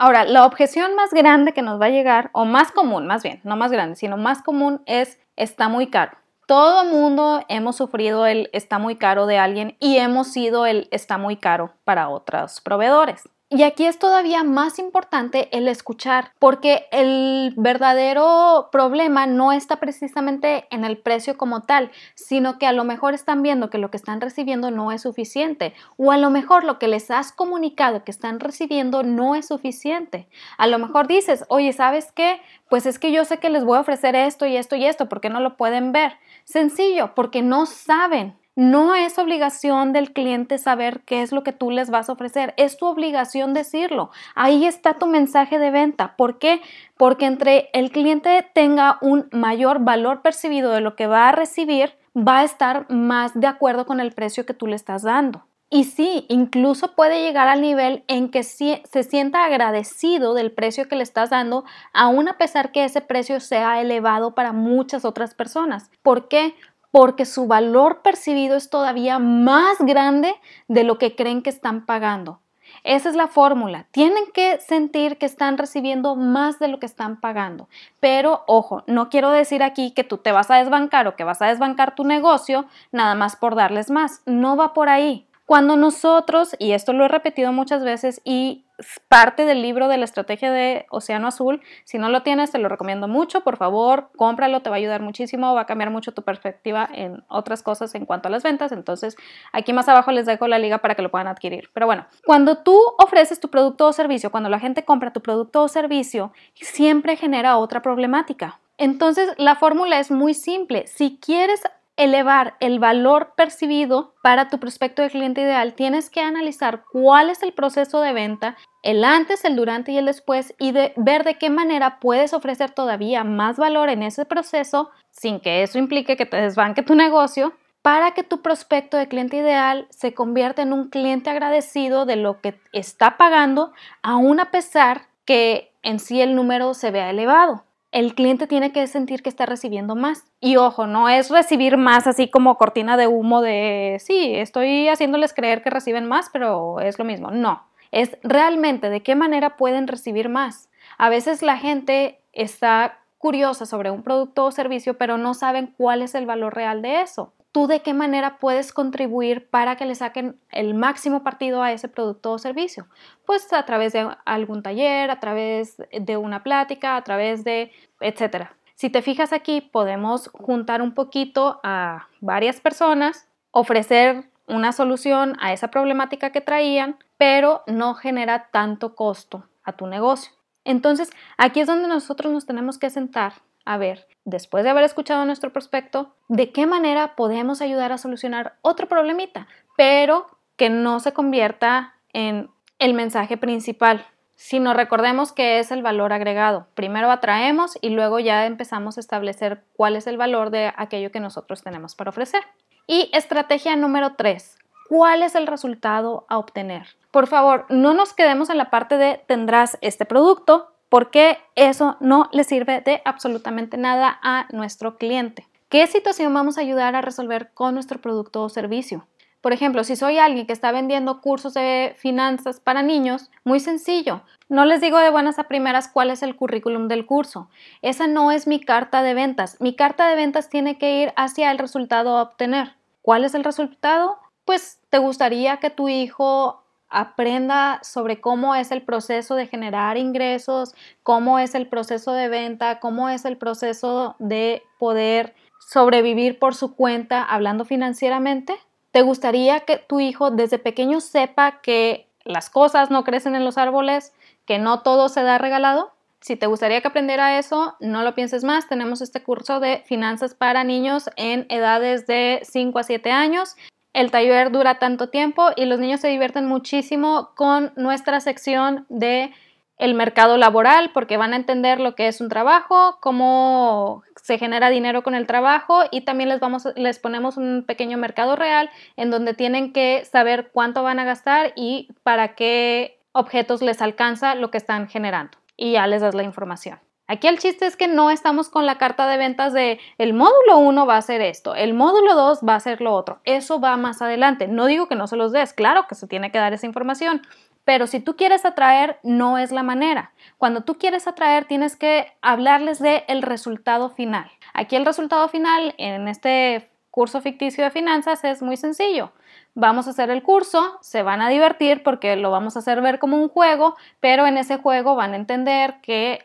Ahora, 0.04 0.26
la 0.26 0.48
objeción 0.48 0.96
más 0.96 1.12
grande 1.12 1.54
que 1.54 1.62
nos 1.62 1.80
va 1.80 1.86
a 1.86 1.90
llegar, 1.90 2.32
o 2.34 2.44
más 2.44 2.72
común, 2.72 3.06
más 3.06 3.22
bien, 3.22 3.40
no 3.44 3.56
más 3.56 3.72
grande, 3.72 3.96
sino 3.96 4.18
más 4.18 4.42
común 4.42 4.82
es 4.88 5.20
está 5.36 5.70
muy 5.70 5.92
caro. 5.92 6.18
Todo 6.48 6.86
mundo 6.86 7.46
hemos 7.50 7.76
sufrido 7.76 8.26
el 8.26 8.50
está 8.52 8.80
muy 8.80 8.96
caro 8.96 9.28
de 9.28 9.38
alguien 9.38 9.78
y 9.80 9.98
hemos 9.98 10.30
sido 10.30 10.66
el 10.66 10.88
está 10.90 11.20
muy 11.20 11.38
caro 11.38 11.74
para 11.84 12.10
otros 12.10 12.62
proveedores. 12.62 13.30
Y 13.54 13.64
aquí 13.64 13.86
es 13.86 14.00
todavía 14.00 14.46
más 14.46 14.80
importante 14.80 15.50
el 15.52 15.68
escuchar, 15.68 16.32
porque 16.40 16.86
el 16.94 17.54
verdadero 17.58 18.70
problema 18.72 19.28
no 19.28 19.52
está 19.52 19.76
precisamente 19.76 20.68
en 20.72 20.86
el 20.86 20.98
precio 20.98 21.38
como 21.38 21.64
tal, 21.64 21.92
sino 22.16 22.58
que 22.58 22.66
a 22.66 22.72
lo 22.72 22.86
mejor 22.86 23.14
están 23.14 23.44
viendo 23.44 23.70
que 23.70 23.78
lo 23.78 23.92
que 23.92 23.98
están 23.98 24.22
recibiendo 24.22 24.72
no 24.72 24.94
es 24.94 25.02
suficiente, 25.02 25.74
o 25.98 26.14
a 26.14 26.18
lo 26.18 26.30
mejor 26.30 26.64
lo 26.64 26.80
que 26.80 26.88
les 26.88 27.12
has 27.12 27.34
comunicado 27.34 28.06
que 28.06 28.12
están 28.12 28.40
recibiendo 28.40 29.04
no 29.04 29.36
es 29.36 29.48
suficiente. 29.50 30.30
A 30.58 30.68
lo 30.68 30.80
mejor 30.80 31.08
dices, 31.08 31.44
oye, 31.50 31.74
¿sabes 31.74 32.14
qué? 32.14 32.40
Pues 32.70 32.86
es 32.86 33.00
que 33.00 33.12
yo 33.12 33.26
sé 33.26 33.40
que 33.40 33.50
les 33.50 33.66
voy 33.66 33.76
a 33.76 33.82
ofrecer 33.82 34.16
esto 34.16 34.46
y 34.46 34.56
esto 34.56 34.78
y 34.78 34.86
esto, 34.86 35.10
porque 35.10 35.30
no 35.30 35.42
lo 35.42 35.58
pueden 35.58 35.92
ver? 35.92 36.14
Sencillo, 36.46 37.16
porque 37.16 37.42
no 37.42 37.66
saben 37.66 38.38
no 38.56 38.96
es 38.96 39.18
obligación 39.18 39.94
del 39.94 40.12
cliente 40.12 40.58
saber 40.58 41.02
qué 41.06 41.22
es 41.22 41.32
lo 41.32 41.44
que 41.44 41.54
tú 41.54 41.72
les 41.72 41.90
vas 41.90 42.10
a 42.10 42.14
ofrecer, 42.14 42.54
es 42.58 42.78
tu 42.78 42.86
obligación 42.86 43.54
decirlo. 43.54 44.12
Ahí 44.36 44.66
está 44.66 44.96
tu 44.96 45.08
mensaje 45.08 45.58
de 45.60 45.72
venta. 45.72 46.16
¿Por 46.18 46.38
qué? 46.38 46.62
Porque 46.98 47.26
entre 47.26 47.70
el 47.74 47.92
cliente 47.92 48.46
tenga 48.54 48.98
un 49.02 49.28
mayor 49.32 49.80
valor 49.80 50.22
percibido 50.22 50.72
de 50.72 50.82
lo 50.82 50.96
que 50.96 51.08
va 51.08 51.30
a 51.30 51.32
recibir, 51.32 51.94
va 52.16 52.40
a 52.40 52.44
estar 52.44 52.90
más 52.90 53.32
de 53.40 53.48
acuerdo 53.48 53.86
con 53.86 54.00
el 54.00 54.12
precio 54.12 54.46
que 54.46 54.54
tú 54.54 54.68
le 54.68 54.76
estás 54.76 55.04
dando. 55.04 55.46
Y 55.74 55.86
sí, 55.86 56.26
incluso 56.28 56.96
puede 56.96 57.24
llegar 57.24 57.48
al 57.48 57.62
nivel 57.62 58.04
en 58.10 58.30
que 58.30 58.44
se 58.44 59.04
sienta 59.04 59.46
agradecido 59.46 60.34
del 60.34 60.52
precio 60.52 60.90
que 60.90 60.98
le 60.98 61.04
estás 61.04 61.30
dando, 61.30 61.64
aun 61.94 62.28
a 62.28 62.38
pesar 62.38 62.74
que 62.74 62.84
ese 62.84 63.00
precio 63.00 63.40
sea 63.40 63.80
elevado 63.80 64.36
para 64.36 64.52
muchas 64.52 65.06
otras 65.06 65.34
personas. 65.34 65.90
¿Por 66.02 66.28
qué? 66.28 66.56
Porque 66.92 67.26
su 67.26 67.48
valor 67.48 68.02
percibido 68.02 68.56
es 68.56 68.70
todavía 68.70 69.18
más 69.20 69.78
grande 69.80 70.36
de 70.68 70.84
lo 70.84 70.98
que 70.98 71.16
creen 71.16 71.42
que 71.42 71.50
están 71.50 71.86
pagando. 71.86 72.40
Esa 72.84 73.10
es 73.10 73.16
la 73.16 73.28
fórmula. 73.28 73.88
Tienen 73.92 74.24
que 74.34 74.60
sentir 74.60 75.18
que 75.18 75.26
están 75.26 75.58
recibiendo 75.58 76.16
más 76.16 76.60
de 76.60 76.68
lo 76.68 76.80
que 76.80 76.86
están 76.86 77.20
pagando. 77.20 77.68
Pero 78.00 78.44
ojo, 78.48 78.84
no 78.88 79.10
quiero 79.10 79.30
decir 79.30 79.62
aquí 79.62 79.92
que 79.92 80.04
tú 80.04 80.18
te 80.18 80.32
vas 80.32 80.50
a 80.52 80.58
desbancar 80.58 81.08
o 81.08 81.16
que 81.16 81.24
vas 81.24 81.42
a 81.42 81.48
desbancar 81.48 81.96
tu 81.96 82.04
negocio 82.04 82.66
nada 82.92 83.16
más 83.16 83.36
por 83.36 83.56
darles 83.56 83.92
más. 83.92 84.22
No 84.26 84.56
va 84.56 84.74
por 84.74 84.90
ahí. 84.90 85.28
Cuando 85.46 85.76
nosotros, 85.76 86.56
y 86.60 86.72
esto 86.72 86.94
lo 86.94 87.06
he 87.06 87.10
repetido 87.10 87.52
muchas 87.52 87.84
veces 87.84 88.22
y 88.24 88.64
parte 89.08 89.46
del 89.46 89.62
libro 89.62 89.88
de 89.88 89.98
la 89.98 90.06
estrategia 90.06 90.52
de 90.52 90.86
Océano 90.90 91.28
Azul. 91.28 91.62
Si 91.84 91.98
no 91.98 92.10
lo 92.10 92.24
tienes, 92.24 92.52
te 92.52 92.60
lo 92.60 92.70
recomiendo 92.70 93.08
mucho. 93.08 93.42
Por 93.42 93.58
favor, 93.58 94.10
cómpralo, 94.16 94.62
te 94.62 94.70
va 94.70 94.76
a 94.76 94.80
ayudar 94.80 95.02
muchísimo, 95.02 95.54
va 95.54 95.62
a 95.62 95.66
cambiar 95.66 95.90
mucho 95.90 96.14
tu 96.14 96.24
perspectiva 96.24 96.88
en 96.94 97.24
otras 97.28 97.64
cosas 97.64 97.94
en 97.96 98.06
cuanto 98.06 98.28
a 98.28 98.32
las 98.32 98.44
ventas. 98.44 98.72
Entonces, 98.72 99.16
aquí 99.52 99.74
más 99.74 99.88
abajo 99.90 100.12
les 100.12 100.26
dejo 100.26 100.48
la 100.48 100.60
liga 100.60 100.80
para 100.80 100.96
que 100.96 101.02
lo 101.02 101.12
puedan 101.12 101.28
adquirir. 101.28 101.70
Pero 101.74 101.86
bueno, 101.86 102.06
cuando 102.26 102.58
tú 102.60 102.80
ofreces 102.98 103.40
tu 103.40 103.50
producto 103.50 103.88
o 103.88 103.94
servicio, 103.94 104.32
cuando 104.32 104.50
la 104.50 104.60
gente 104.60 104.84
compra 104.84 105.14
tu 105.14 105.22
producto 105.22 105.64
o 105.64 105.68
servicio, 105.68 106.34
siempre 106.54 107.16
genera 107.16 107.58
otra 107.58 107.82
problemática. 107.82 108.60
Entonces, 108.78 109.34
la 109.38 109.56
fórmula 109.56 110.00
es 110.00 110.10
muy 110.10 110.34
simple. 110.34 110.88
Si 110.88 111.20
quieres 111.22 111.62
elevar 111.98 112.56
el 112.60 112.80
valor 112.80 113.34
percibido 113.36 114.16
para 114.24 114.50
tu 114.50 114.60
prospecto 114.60 115.02
de 115.02 115.10
cliente 115.10 115.42
ideal, 115.42 115.74
tienes 115.74 116.10
que 116.10 116.22
analizar 116.22 116.84
cuál 116.92 117.30
es 117.30 117.44
el 117.44 117.54
proceso 117.54 118.02
de 118.02 118.14
venta, 118.14 118.58
el 118.82 119.04
antes, 119.04 119.46
el 119.46 119.56
durante 119.56 119.92
y 119.92 119.98
el 119.98 120.06
después 120.06 120.56
y 120.58 120.72
de 120.72 120.94
ver 120.96 121.24
de 121.24 121.38
qué 121.38 121.50
manera 121.50 122.00
puedes 122.00 122.34
ofrecer 122.34 122.72
todavía 122.72 123.24
más 123.24 123.58
valor 123.58 123.90
en 123.90 124.04
ese 124.04 124.26
proceso 124.26 124.90
sin 125.12 125.40
que 125.40 125.64
eso 125.64 125.78
implique 125.78 126.18
que 126.18 126.26
te 126.26 126.38
desbanque 126.38 126.82
tu 126.82 126.96
negocio 126.96 127.54
para 127.82 128.12
que 128.12 128.24
tu 128.24 128.42
prospecto 128.42 128.98
de 128.98 129.08
cliente 129.08 129.38
ideal 129.38 129.88
se 129.90 130.14
convierta 130.14 130.62
en 130.62 130.74
un 130.74 130.90
cliente 130.90 131.30
agradecido 131.30 132.06
de 132.06 132.16
lo 132.16 132.40
que 132.40 132.60
está 132.74 133.18
pagando, 133.18 133.74
aun 134.04 134.40
a 134.40 134.52
pesar 134.52 135.08
que 135.26 135.74
en 135.82 136.00
sí 136.00 136.22
el 136.22 136.36
número 136.36 136.74
se 136.74 136.92
vea 136.92 137.10
elevado 137.10 137.64
el 137.92 138.16
cliente 138.16 138.48
tiene 138.48 138.72
que 138.72 138.88
sentir 138.88 139.22
que 139.22 139.30
está 139.30 139.46
recibiendo 139.46 139.96
más. 139.96 140.26
Y 140.40 140.56
ojo, 140.56 140.88
no 140.88 141.10
es 141.10 141.30
recibir 141.30 141.78
más 141.78 142.08
así 142.08 142.30
como 142.30 142.58
cortina 142.58 142.98
de 142.98 143.08
humo 143.08 143.42
de, 143.42 143.98
sí, 144.00 144.34
estoy 144.36 144.88
haciéndoles 144.88 145.34
creer 145.34 145.62
que 145.62 145.70
reciben 145.70 146.08
más, 146.08 146.30
pero 146.32 146.80
es 146.80 146.98
lo 146.98 147.06
mismo. 147.06 147.32
No, 147.32 147.68
es 147.92 148.18
realmente 148.24 148.90
de 148.90 149.04
qué 149.04 149.16
manera 149.16 149.58
pueden 149.58 149.88
recibir 149.88 150.30
más. 150.30 150.70
A 150.98 151.10
veces 151.10 151.42
la 151.42 151.58
gente 151.58 152.22
está 152.32 153.00
curiosa 153.18 153.66
sobre 153.66 153.92
un 153.92 154.04
producto 154.04 154.46
o 154.46 154.52
servicio, 154.52 154.98
pero 154.98 155.18
no 155.18 155.34
saben 155.34 155.74
cuál 155.78 156.02
es 156.02 156.16
el 156.16 156.26
valor 156.26 156.56
real 156.56 156.82
de 156.82 157.02
eso 157.02 157.34
tú 157.52 157.68
de 157.68 157.82
qué 157.82 157.94
manera 157.94 158.38
puedes 158.38 158.74
contribuir 158.74 159.50
para 159.50 159.76
que 159.76 159.86
le 159.86 159.96
saquen 159.96 160.40
el 160.52 160.74
máximo 160.74 161.24
partido 161.24 161.64
a 161.64 161.72
ese 161.72 161.88
producto 161.90 162.32
o 162.32 162.38
servicio. 162.38 162.88
Pues 163.26 163.52
a 163.54 163.66
través 163.66 163.94
de 163.94 164.08
algún 164.26 164.64
taller, 164.64 165.12
a 165.12 165.20
través 165.20 165.78
de 165.92 166.18
una 166.18 166.44
plática, 166.44 166.96
a 166.96 167.04
través 167.04 167.44
de, 167.44 167.72
etcétera. 168.00 168.56
Si 168.76 168.90
te 168.90 169.02
fijas 169.02 169.34
aquí, 169.34 169.62
podemos 169.62 170.30
juntar 170.34 170.82
un 170.82 170.94
poquito 170.94 171.60
a 171.64 172.08
varias 172.20 172.60
personas, 172.60 173.28
ofrecer 173.52 174.30
una 174.48 174.72
solución 174.72 175.38
a 175.40 175.54
esa 175.54 175.70
problemática 175.70 176.32
que 176.32 176.42
traían, 176.42 176.98
pero 177.18 177.64
no 177.68 177.94
genera 177.94 178.50
tanto 178.52 178.96
costo 178.96 179.46
a 179.64 179.74
tu 179.74 179.88
negocio. 179.88 180.32
Entonces, 180.64 181.12
aquí 181.38 181.60
es 181.60 181.68
donde 181.68 181.88
nosotros 181.88 182.32
nos 182.32 182.46
tenemos 182.46 182.78
que 182.78 182.90
sentar 182.90 183.34
a 183.66 183.78
ver, 183.78 184.08
después 184.26 184.64
de 184.64 184.70
haber 184.70 184.84
escuchado 184.84 185.26
nuestro 185.26 185.52
prospecto, 185.54 186.16
de 186.28 186.52
qué 186.52 186.66
manera 186.66 187.16
podemos 187.16 187.62
ayudar 187.62 187.92
a 187.92 187.98
solucionar 187.98 188.56
otro 188.62 188.88
problemita, 188.88 189.48
pero 189.78 190.28
que 190.56 190.70
no 190.70 191.00
se 191.00 191.14
convierta 191.14 191.96
en 192.14 192.50
el 192.80 192.94
mensaje 192.94 193.38
principal, 193.38 194.06
sino 194.36 194.74
recordemos 194.74 195.32
que 195.32 195.60
es 195.60 195.72
el 195.72 195.84
valor 195.84 196.14
agregado. 196.14 196.68
Primero 196.74 197.12
atraemos 197.12 197.78
y 197.82 197.90
luego 197.90 198.20
ya 198.20 198.48
empezamos 198.48 198.98
a 198.98 199.00
establecer 199.00 199.64
cuál 199.76 199.96
es 199.96 200.08
el 200.08 200.18
valor 200.18 200.50
de 200.50 200.74
aquello 200.76 201.12
que 201.12 201.20
nosotros 201.20 201.62
tenemos 201.62 201.94
para 201.96 202.10
ofrecer. 202.10 202.42
Y 202.88 203.12
estrategia 203.14 203.76
número 203.76 204.16
3. 204.16 204.58
¿Cuál 204.90 205.24
es 205.24 205.36
el 205.36 205.48
resultado 205.48 206.26
a 206.28 206.38
obtener? 206.38 206.88
Por 207.12 207.28
favor, 207.28 207.66
no 207.70 207.94
nos 207.94 208.14
quedemos 208.14 208.50
en 208.50 208.58
la 208.58 208.70
parte 208.70 208.98
de 208.98 209.24
tendrás 209.28 209.78
este 209.82 210.06
producto, 210.06 210.74
porque 210.92 211.38
eso 211.56 211.96
no 212.02 212.28
le 212.34 212.44
sirve 212.44 212.82
de 212.82 213.02
absolutamente 213.06 213.78
nada 213.78 214.20
a 214.22 214.48
nuestro 214.52 214.98
cliente. 214.98 215.48
¿Qué 215.70 215.88
situación 215.88 216.34
vamos 216.34 216.58
a 216.58 216.62
ayudar 216.62 216.98
a 216.98 217.02
resolver 217.02 217.52
con 217.54 217.76
nuestro 217.76 218.02
producto 218.02 218.44
o 218.44 218.50
servicio? 218.50 219.08
Por 219.40 219.54
ejemplo, 219.54 219.86
si 219.86 219.96
soy 219.96 220.18
alguien 220.18 220.46
que 220.46 220.52
está 220.52 220.74
vendiendo 220.74 221.22
cursos 221.22 221.54
de 221.54 221.96
finanzas 221.98 222.60
para 222.60 222.84
niños, 222.84 223.32
muy 223.46 223.62
sencillo. 223.62 224.24
No 224.50 224.66
les 224.66 224.82
digo 224.82 224.98
de 224.98 225.10
buenas 225.10 225.40
a 225.40 225.46
primeras 225.46 225.88
cuál 225.88 226.10
es 226.10 226.24
el 226.24 226.36
currículum 226.36 226.90
del 226.90 227.06
curso. 227.06 227.48
Esa 227.82 228.08
no 228.08 228.34
es 228.34 228.46
mi 228.46 228.60
carta 228.60 229.02
de 229.02 229.14
ventas. 229.14 229.56
Mi 229.62 229.78
carta 229.78 230.10
de 230.10 230.18
ventas 230.18 230.50
tiene 230.50 230.78
que 230.78 231.04
ir 231.04 231.14
hacia 231.16 231.52
el 231.52 231.58
resultado 231.58 232.18
a 232.18 232.22
obtener. 232.22 232.76
¿Cuál 233.02 233.24
es 233.24 233.34
el 233.34 233.46
resultado? 233.46 234.20
Pues 234.44 234.82
te 234.90 234.98
gustaría 234.98 235.56
que 235.62 235.70
tu 235.70 235.88
hijo 235.88 236.61
aprenda 236.92 237.80
sobre 237.84 238.22
cómo 238.22 238.54
es 238.54 238.72
el 238.72 238.84
proceso 238.84 239.36
de 239.36 239.48
generar 239.48 239.98
ingresos, 239.98 240.76
cómo 241.04 241.40
es 241.40 241.56
el 241.56 241.68
proceso 241.68 242.14
de 242.14 242.28
venta, 242.28 242.80
cómo 242.80 243.10
es 243.10 243.26
el 243.26 243.38
proceso 243.38 244.16
de 244.20 244.64
poder 244.78 245.34
sobrevivir 245.60 246.38
por 246.38 246.54
su 246.54 246.76
cuenta 246.76 247.24
hablando 247.24 247.66
financieramente. 247.66 248.56
¿Te 248.92 249.02
gustaría 249.02 249.62
que 249.62 249.78
tu 249.78 250.00
hijo 250.00 250.32
desde 250.32 250.60
pequeño 250.60 251.00
sepa 251.00 251.62
que 251.62 252.10
las 252.26 252.50
cosas 252.50 252.92
no 252.92 253.04
crecen 253.04 253.36
en 253.36 253.46
los 253.46 253.58
árboles, 253.58 254.14
que 254.46 254.60
no 254.60 254.82
todo 254.82 255.08
se 255.08 255.24
da 255.24 255.38
regalado? 255.38 255.94
Si 256.20 256.36
te 256.36 256.46
gustaría 256.46 256.82
que 256.82 256.88
aprendiera 256.88 257.40
eso, 257.40 257.76
no 257.80 258.04
lo 258.04 258.14
pienses 258.14 258.44
más. 258.44 258.68
Tenemos 258.68 259.02
este 259.02 259.24
curso 259.24 259.60
de 259.60 259.82
finanzas 259.88 260.36
para 260.36 260.64
niños 260.64 261.10
en 261.16 261.48
edades 261.50 262.06
de 262.06 262.42
5 262.44 262.78
a 262.78 262.84
7 262.84 263.12
años 263.12 263.56
el 263.94 264.12
taller 264.12 264.52
dura 264.52 264.80
tanto 264.80 265.10
tiempo 265.10 265.50
y 265.56 265.66
los 265.66 265.80
niños 265.80 266.00
se 266.00 266.08
divierten 266.08 266.46
muchísimo 266.46 267.32
con 267.36 267.74
nuestra 267.76 268.20
sección 268.20 268.86
de 268.90 269.32
el 269.78 269.96
mercado 269.96 270.38
laboral 270.38 270.92
porque 270.94 271.18
van 271.18 271.34
a 271.34 271.38
entender 271.38 271.80
lo 271.80 271.96
que 271.96 272.08
es 272.08 272.22
un 272.22 272.30
trabajo, 272.30 273.00
cómo 273.02 274.04
se 274.16 274.38
genera 274.38 274.70
dinero 274.70 275.02
con 275.02 275.16
el 275.16 275.26
trabajo 275.26 275.84
y 275.90 276.02
también 276.02 276.30
les 276.30 276.40
vamos 276.40 276.68
les 276.76 277.00
ponemos 277.00 277.36
un 277.36 277.64
pequeño 277.66 277.98
mercado 277.98 278.36
real 278.36 278.70
en 278.96 279.10
donde 279.10 279.34
tienen 279.34 279.74
que 279.74 280.06
saber 280.06 280.52
cuánto 280.54 280.84
van 280.84 281.00
a 281.00 281.04
gastar 281.04 281.54
y 281.56 281.90
para 282.04 282.36
qué 282.36 283.00
objetos 283.12 283.64
les 283.64 283.82
alcanza 283.82 284.36
lo 284.36 284.52
que 284.52 284.60
están 284.60 284.88
generando 284.88 285.38
y 285.58 285.74
ya 285.74 285.88
les 285.88 286.02
das 286.02 286.14
la 286.14 286.24
información. 286.24 286.80
Aquí 287.08 287.28
el 287.28 287.40
chiste 287.40 287.66
es 287.66 287.76
que 287.76 287.88
no 287.88 288.10
estamos 288.10 288.50
con 288.50 288.66
la 288.66 288.78
carta 288.78 289.06
de 289.08 289.18
ventas 289.18 289.52
de 289.52 289.80
el 289.98 290.14
módulo 290.14 290.58
1 290.60 290.86
va 290.86 290.98
a 290.98 291.02
ser 291.02 291.22
esto, 291.22 291.56
el 291.56 291.74
módulo 291.74 292.16
2 292.16 292.40
va 292.48 292.56
a 292.56 292.60
ser 292.60 292.82
lo 292.82 292.94
otro. 292.94 293.20
Eso 293.26 293.60
va 293.60 293.76
más 293.76 294.02
adelante. 294.02 294.48
No 294.48 294.66
digo 294.66 294.88
que 294.88 294.96
no 294.96 295.08
se 295.08 295.18
los 295.18 295.32
des, 295.32 295.54
claro 295.54 295.88
que 295.88 295.96
se 295.96 296.08
tiene 296.08 296.32
que 296.32 296.38
dar 296.38 296.54
esa 296.54 296.68
información, 296.68 297.22
pero 297.66 297.86
si 297.86 298.00
tú 298.00 298.16
quieres 298.16 298.46
atraer, 298.46 299.00
no 299.04 299.38
es 299.38 299.52
la 299.52 299.64
manera. 299.64 300.14
Cuando 300.38 300.62
tú 300.62 300.78
quieres 300.78 301.08
atraer, 301.08 301.46
tienes 301.46 301.76
que 301.76 302.08
hablarles 302.22 302.80
de 302.80 303.04
el 303.08 303.22
resultado 303.22 303.90
final. 303.90 304.32
Aquí 304.54 304.76
el 304.76 304.86
resultado 304.86 305.28
final 305.28 305.76
en 305.78 306.08
este 306.08 306.72
curso 306.90 307.22
ficticio 307.22 307.64
de 307.64 307.72
finanzas 307.72 308.24
es 308.24 308.42
muy 308.42 308.58
sencillo 308.58 309.12
vamos 309.54 309.88
a 309.88 309.92
hacer 309.92 310.10
el 310.10 310.24
curso, 310.24 310.78
se 310.82 311.04
van 311.04 311.22
a 311.22 311.30
divertir 311.30 311.84
porque 311.84 312.16
lo 312.16 312.32
vamos 312.32 312.56
a 312.56 312.60
hacer 312.60 312.82
ver 312.82 313.00
como 313.00 313.18
un 313.18 313.30
juego, 313.30 313.76
pero 314.00 314.26
en 314.26 314.38
ese 314.38 314.58
juego 314.58 314.96
van 314.96 315.14
a 315.14 315.18
entender 315.18 315.76
que, 315.82 316.20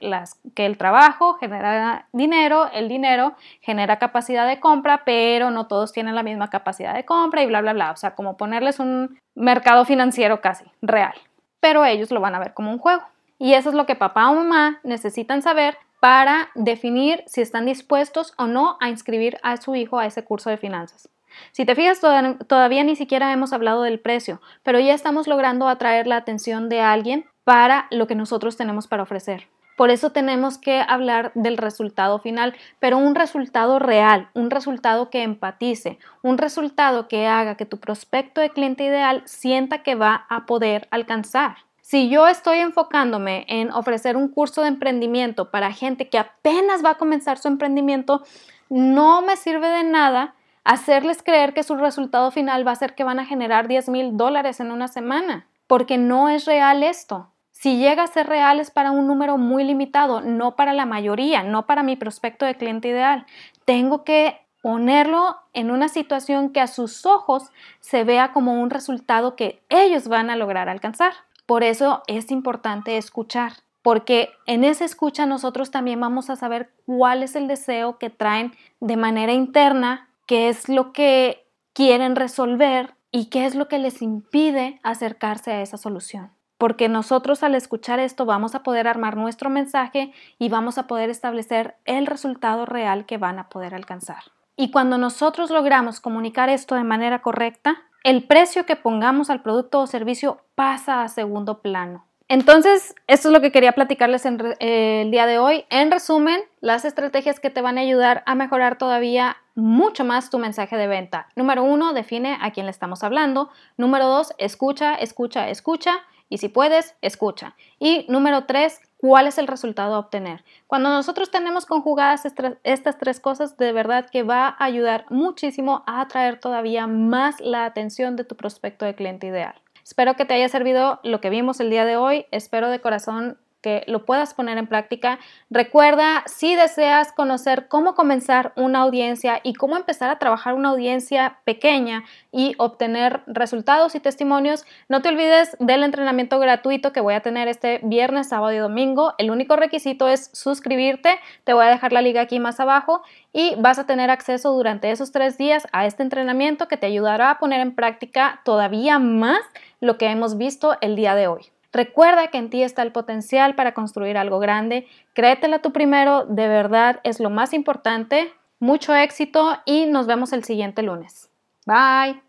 el 0.57 0.79
trabajo 0.79 1.35
genera 1.35 2.09
dinero, 2.13 2.71
el 2.73 2.89
dinero 2.89 3.35
genera 3.61 3.99
capacidad 3.99 4.47
de 4.47 4.61
compra, 4.61 5.03
pero 5.05 5.51
no 5.51 5.67
todos 5.67 5.93
tienen 5.93 6.15
la 6.15 6.23
misma 6.23 6.51
capacidad 6.51 6.95
de 6.95 7.05
compra 7.05 7.43
y 7.43 7.47
bla, 7.47 7.61
bla, 7.61 7.73
bla. 7.73 7.91
O 7.93 7.97
sea, 7.97 8.15
como 8.15 8.37
ponerles 8.37 8.79
un 8.79 9.19
mercado 9.35 9.85
financiero 9.85 10.41
casi 10.41 10.65
real, 10.81 11.15
pero 11.61 11.85
ellos 11.85 12.11
lo 12.11 12.21
van 12.21 12.35
a 12.35 12.39
ver 12.39 12.55
como 12.55 12.71
un 12.71 12.79
juego. 12.79 13.03
Y 13.39 13.53
eso 13.55 13.69
es 13.69 13.75
lo 13.75 13.87
que 13.87 13.97
papá 13.97 14.31
o 14.31 14.35
mamá 14.35 14.81
necesitan 14.83 15.43
saber 15.43 15.77
para 16.01 16.49
definir 16.55 17.23
si 17.27 17.41
están 17.41 17.67
dispuestos 17.67 18.33
o 18.39 18.47
no 18.47 18.79
a 18.81 18.89
inscribir 18.89 19.39
a 19.43 19.57
su 19.57 19.75
hijo 19.75 19.99
a 19.99 20.07
ese 20.07 20.25
curso 20.25 20.51
de 20.51 20.57
finanzas. 20.57 21.09
Si 21.53 21.65
te 21.65 21.75
fijas, 21.75 22.01
todavía 22.01 22.85
ni 22.85 22.97
siquiera 22.97 23.33
hemos 23.33 23.53
hablado 23.53 23.83
del 23.83 24.01
precio, 24.01 24.41
pero 24.63 24.79
ya 24.79 24.95
estamos 24.95 25.27
logrando 25.27 25.69
atraer 25.69 26.07
la 26.07 26.17
atención 26.17 26.69
de 26.69 26.81
alguien 26.81 27.27
para 27.45 27.87
lo 27.91 28.07
que 28.07 28.15
nosotros 28.15 28.57
tenemos 28.57 28.87
para 28.87 29.03
ofrecer. 29.03 29.49
Por 29.77 29.91
eso 29.91 30.11
tenemos 30.11 30.57
que 30.57 30.83
hablar 30.89 31.33
del 31.35 31.59
resultado 31.59 32.19
final, 32.19 32.55
pero 32.81 32.97
un 32.97 33.15
resultado 33.15 33.79
real, 33.79 34.31
un 34.33 34.51
resultado 34.51 35.11
que 35.11 35.23
empatice, 35.23 35.99
un 36.23 36.39
resultado 36.39 37.09
que 37.09 37.27
haga 37.27 37.57
que 37.57 37.67
tu 37.67 37.79
prospecto 37.79 38.41
de 38.41 38.51
cliente 38.51 38.85
ideal 38.85 39.23
sienta 39.27 39.83
que 39.83 39.95
va 39.95 40.25
a 40.31 40.47
poder 40.47 40.89
alcanzar. 40.91 41.59
Si 41.83 42.09
yo 42.09 42.27
estoy 42.27 42.59
enfocándome 42.59 43.45
en 43.49 43.71
ofrecer 43.71 44.17
un 44.17 44.29
curso 44.29 44.63
de 44.63 44.69
emprendimiento 44.69 45.51
para 45.51 45.71
gente 45.71 46.09
que 46.09 46.19
apenas 46.19 46.85
va 46.85 46.93
a 46.93 46.99
comenzar 46.99 47.39
su 47.39 47.47
emprendimiento, 47.47 48.25
no 48.71 49.23
me 49.23 49.37
sirve 49.37 49.69
de 49.69 49.85
nada 49.85 50.35
hacerles 50.67 51.23
creer 51.23 51.55
que 51.55 51.63
su 51.63 51.77
resultado 51.77 52.33
final 52.33 52.67
va 52.67 52.73
a 52.73 52.77
ser 52.77 52.97
que 52.97 53.05
van 53.05 53.21
a 53.21 53.25
generar 53.25 53.69
10 53.69 53.89
mil 53.89 54.17
dólares 54.17 54.59
en 54.59 54.73
una 54.73 54.89
semana, 54.89 55.47
porque 55.69 55.97
no 55.97 56.29
es 56.29 56.45
real 56.45 56.83
esto. 56.83 57.31
Si 57.53 57.79
llega 57.79 58.03
a 58.03 58.09
ser 58.09 58.27
real 58.27 58.59
es 58.59 58.73
para 58.73 58.91
un 58.91 59.07
número 59.07 59.39
muy 59.39 59.63
limitado, 59.63 60.21
no 60.21 60.57
para 60.57 60.73
la 60.73 60.85
mayoría, 60.85 61.45
no 61.45 61.67
para 61.67 61.85
mi 61.85 61.95
prospecto 61.95 62.45
de 62.45 62.57
cliente 62.57 62.89
ideal. 62.89 63.27
Tengo 63.65 64.03
que 64.03 64.41
ponerlo 64.61 65.37
en 65.53 65.71
una 65.71 65.89
situación 65.89 66.51
que 66.51 66.61
a 66.61 66.67
sus 66.67 67.07
ojos 67.07 67.53
se 67.79 68.03
vea 68.03 68.33
como 68.33 68.61
un 68.61 68.71
resultado 68.71 69.37
que 69.37 69.63
ellos 69.69 70.09
van 70.09 70.31
a 70.31 70.37
lograr 70.37 70.69
alcanzar. 70.69 71.13
Por 71.47 71.63
eso 71.63 72.03
es 72.09 72.33
importante 72.33 72.97
escuchar, 72.97 73.53
porque 73.83 74.31
en 74.47 74.65
esa 74.65 74.85
escucha 74.85 75.27
nosotros 75.27 75.71
también 75.71 76.01
vamos 76.01 76.29
a 76.29 76.35
saber 76.35 76.73
cuál 76.87 77.23
es 77.23 77.37
el 77.37 77.47
deseo 77.47 77.99
que 77.99 78.11
traen 78.11 78.53
de 78.81 78.97
manera 78.97 79.33
interna, 79.33 80.09
qué 80.27 80.49
es 80.49 80.69
lo 80.69 80.93
que 80.93 81.49
quieren 81.73 82.17
resolver 82.17 82.95
y 83.11 83.27
qué 83.27 83.47
es 83.47 83.55
lo 83.55 83.69
que 83.69 83.79
les 83.79 84.03
impide 84.03 84.81
acercarse 84.83 85.53
a 85.53 85.63
esa 85.63 85.77
solución. 85.77 86.33
Porque 86.59 86.89
nosotros 86.89 87.43
al 87.43 87.55
escuchar 87.55 88.01
esto 88.01 88.25
vamos 88.25 88.55
a 88.55 88.63
poder 88.63 88.89
armar 88.89 89.17
nuestro 89.17 89.51
mensaje 89.51 90.13
y 90.39 90.49
vamos 90.49 90.79
a 90.79 90.87
poder 90.87 91.11
establecer 91.11 91.77
el 91.85 92.07
resultado 92.07 92.65
real 92.65 93.05
que 93.05 93.19
van 93.19 93.39
a 93.39 93.49
poder 93.49 93.75
alcanzar. 93.75 94.25
Y 94.57 94.71
cuando 94.71 94.97
nosotros 94.97 95.51
logramos 95.51 96.01
comunicar 96.01 96.49
esto 96.49 96.75
de 96.75 96.85
manera 96.85 97.21
correcta, 97.21 97.77
el 98.05 98.25
precio 98.27 98.65
que 98.65 98.77
pongamos 98.77 99.29
al 99.29 99.43
producto 99.43 99.81
o 99.81 99.87
servicio 99.87 100.41
pasa 100.55 101.03
a 101.03 101.09
segundo 101.09 101.61
plano. 101.61 102.06
Entonces, 102.29 102.95
esto 103.07 103.29
es 103.29 103.33
lo 103.33 103.41
que 103.41 103.53
quería 103.53 103.73
platicarles 103.73 104.27
eh, 104.27 105.03
el 105.03 105.13
día 105.13 105.27
de 105.27 105.39
hoy. 105.39 105.65
En 105.71 105.93
resumen, 105.93 106.41
las 106.61 106.85
estrategias 106.85 107.39
que 107.39 107.51
te 107.51 107.61
van 107.61 107.79
a 107.79 107.83
ayudar 107.83 108.25
a 108.27 108.35
mejorar 108.35 108.79
todavía 108.79 109.37
mucho 109.55 110.05
más 110.05 110.29
tu 110.29 110.39
mensaje 110.39 110.77
de 110.77 110.89
venta. 110.89 111.29
Número 111.37 111.63
uno, 111.63 111.93
define 111.93 112.37
a 112.41 112.51
quién 112.51 112.67
le 112.67 112.71
estamos 112.71 113.05
hablando. 113.05 113.51
Número 113.77 114.07
dos, 114.09 114.35
escucha, 114.39 114.97
escucha, 114.97 115.49
escucha. 115.51 116.01
Y 116.29 116.39
si 116.39 116.49
puedes, 116.49 116.97
escucha. 117.01 117.55
Y 117.79 118.05
número 118.09 118.47
tres, 118.47 118.81
cuál 118.97 119.29
es 119.29 119.39
el 119.39 119.47
resultado 119.47 119.95
a 119.95 120.01
obtener. 120.01 120.43
Cuando 120.67 120.89
nosotros 120.89 121.31
tenemos 121.31 121.65
conjugadas 121.65 122.27
estas 122.65 122.99
tres 122.99 123.21
cosas, 123.21 123.57
de 123.57 123.71
verdad 123.71 124.11
que 124.11 124.25
va 124.25 124.49
a 124.49 124.65
ayudar 124.65 125.07
muchísimo 125.11 125.85
a 125.87 126.01
atraer 126.01 126.41
todavía 126.41 126.89
más 126.89 127.41
la 127.41 127.65
atención 127.67 128.17
de 128.17 128.25
tu 128.25 128.37
prospecto 128.37 128.85
de 128.85 128.97
cliente 128.97 129.29
ideal. 129.29 129.55
Espero 129.87 130.17
que 130.17 130.25
te 130.25 130.35
haya 130.35 130.49
servido 130.49 130.99
lo 131.05 131.21
que 131.21 131.31
vimos 131.31 131.61
el 131.61 131.71
día 131.71 131.85
de 131.85 131.97
hoy. 131.97 132.27
Espero 132.33 132.71
de 132.71 132.81
corazón 132.81 133.39
que 133.67 133.83
lo 133.89 134.07
puedas 134.07 134.33
poner 134.33 134.59
en 134.59 134.69
práctica. 134.69 135.19
Recuerda, 135.51 136.23
si 136.27 136.55
deseas 136.55 137.11
conocer 137.11 137.67
cómo 137.67 137.97
comenzar 137.97 138.53
una 138.55 138.83
audiencia 138.83 139.41
y 139.43 139.55
cómo 139.55 139.77
empezar 139.77 140.09
a 140.09 140.21
trabajar 140.21 140.55
una 140.55 140.69
audiencia 140.69 141.41
pequeña 141.43 142.05
y 142.31 142.55
obtener 142.59 143.23
resultados 143.27 143.97
y 143.97 143.99
testimonios, 143.99 144.65
no 144.89 145.03
te 145.03 145.09
olvides 145.09 145.57
del 145.59 145.83
entrenamiento 145.83 146.39
gratuito 146.39 146.93
que 146.93 147.01
voy 147.01 147.15
a 147.15 147.23
tener 147.23 147.49
este 147.49 147.81
viernes, 147.83 148.29
sábado 148.29 148.53
y 148.53 148.59
domingo. 148.59 149.15
El 149.19 149.33
único 149.33 149.57
requisito 149.57 150.07
es 150.07 150.31
suscribirte. 150.33 151.19
Te 151.43 151.53
voy 151.53 151.67
a 151.67 151.71
dejar 151.71 151.93
la 151.93 152.03
liga 152.03 152.21
aquí 152.21 152.39
más 152.39 152.61
abajo 152.61 153.03
y 153.33 153.57
vas 153.59 153.81
a 153.81 153.87
tener 153.87 154.11
acceso 154.11 154.53
durante 154.53 154.93
esos 154.93 155.11
tres 155.11 155.39
días 155.39 155.67
a 155.73 155.87
este 155.87 156.05
entrenamiento 156.05 156.69
que 156.69 156.77
te 156.77 156.87
ayudará 156.87 157.33
a 157.33 157.39
poner 157.41 157.59
en 157.59 157.75
práctica 157.75 158.43
todavía 158.45 159.01
más 159.01 159.41
lo 159.81 159.99
que 159.99 160.07
hemos 160.07 160.39
visto 160.39 160.77
el 160.81 160.95
día 160.95 161.17
de 161.17 161.27
hoy. 161.27 161.56
Recuerda 161.77 162.29
que 162.29 162.39
en 162.39 162.49
ti 162.49 162.63
está 162.63 162.81
el 162.81 162.91
potencial 162.91 163.55
para 163.55 163.75
construir 163.75 164.17
algo 164.17 164.39
grande. 164.39 164.87
Créetela 165.13 165.59
tú 165.59 165.75
primero, 165.75 166.25
de 166.25 166.49
verdad 166.49 167.01
es 167.05 167.21
lo 167.21 167.29
más 167.29 167.53
importante. 167.53 168.33
Mucho 168.59 168.95
éxito 168.95 169.59
y 169.67 169.85
nos 169.85 170.07
vemos 170.07 170.33
el 170.33 170.43
siguiente 170.43 170.83
lunes. 170.83 171.29
Bye. 171.67 172.26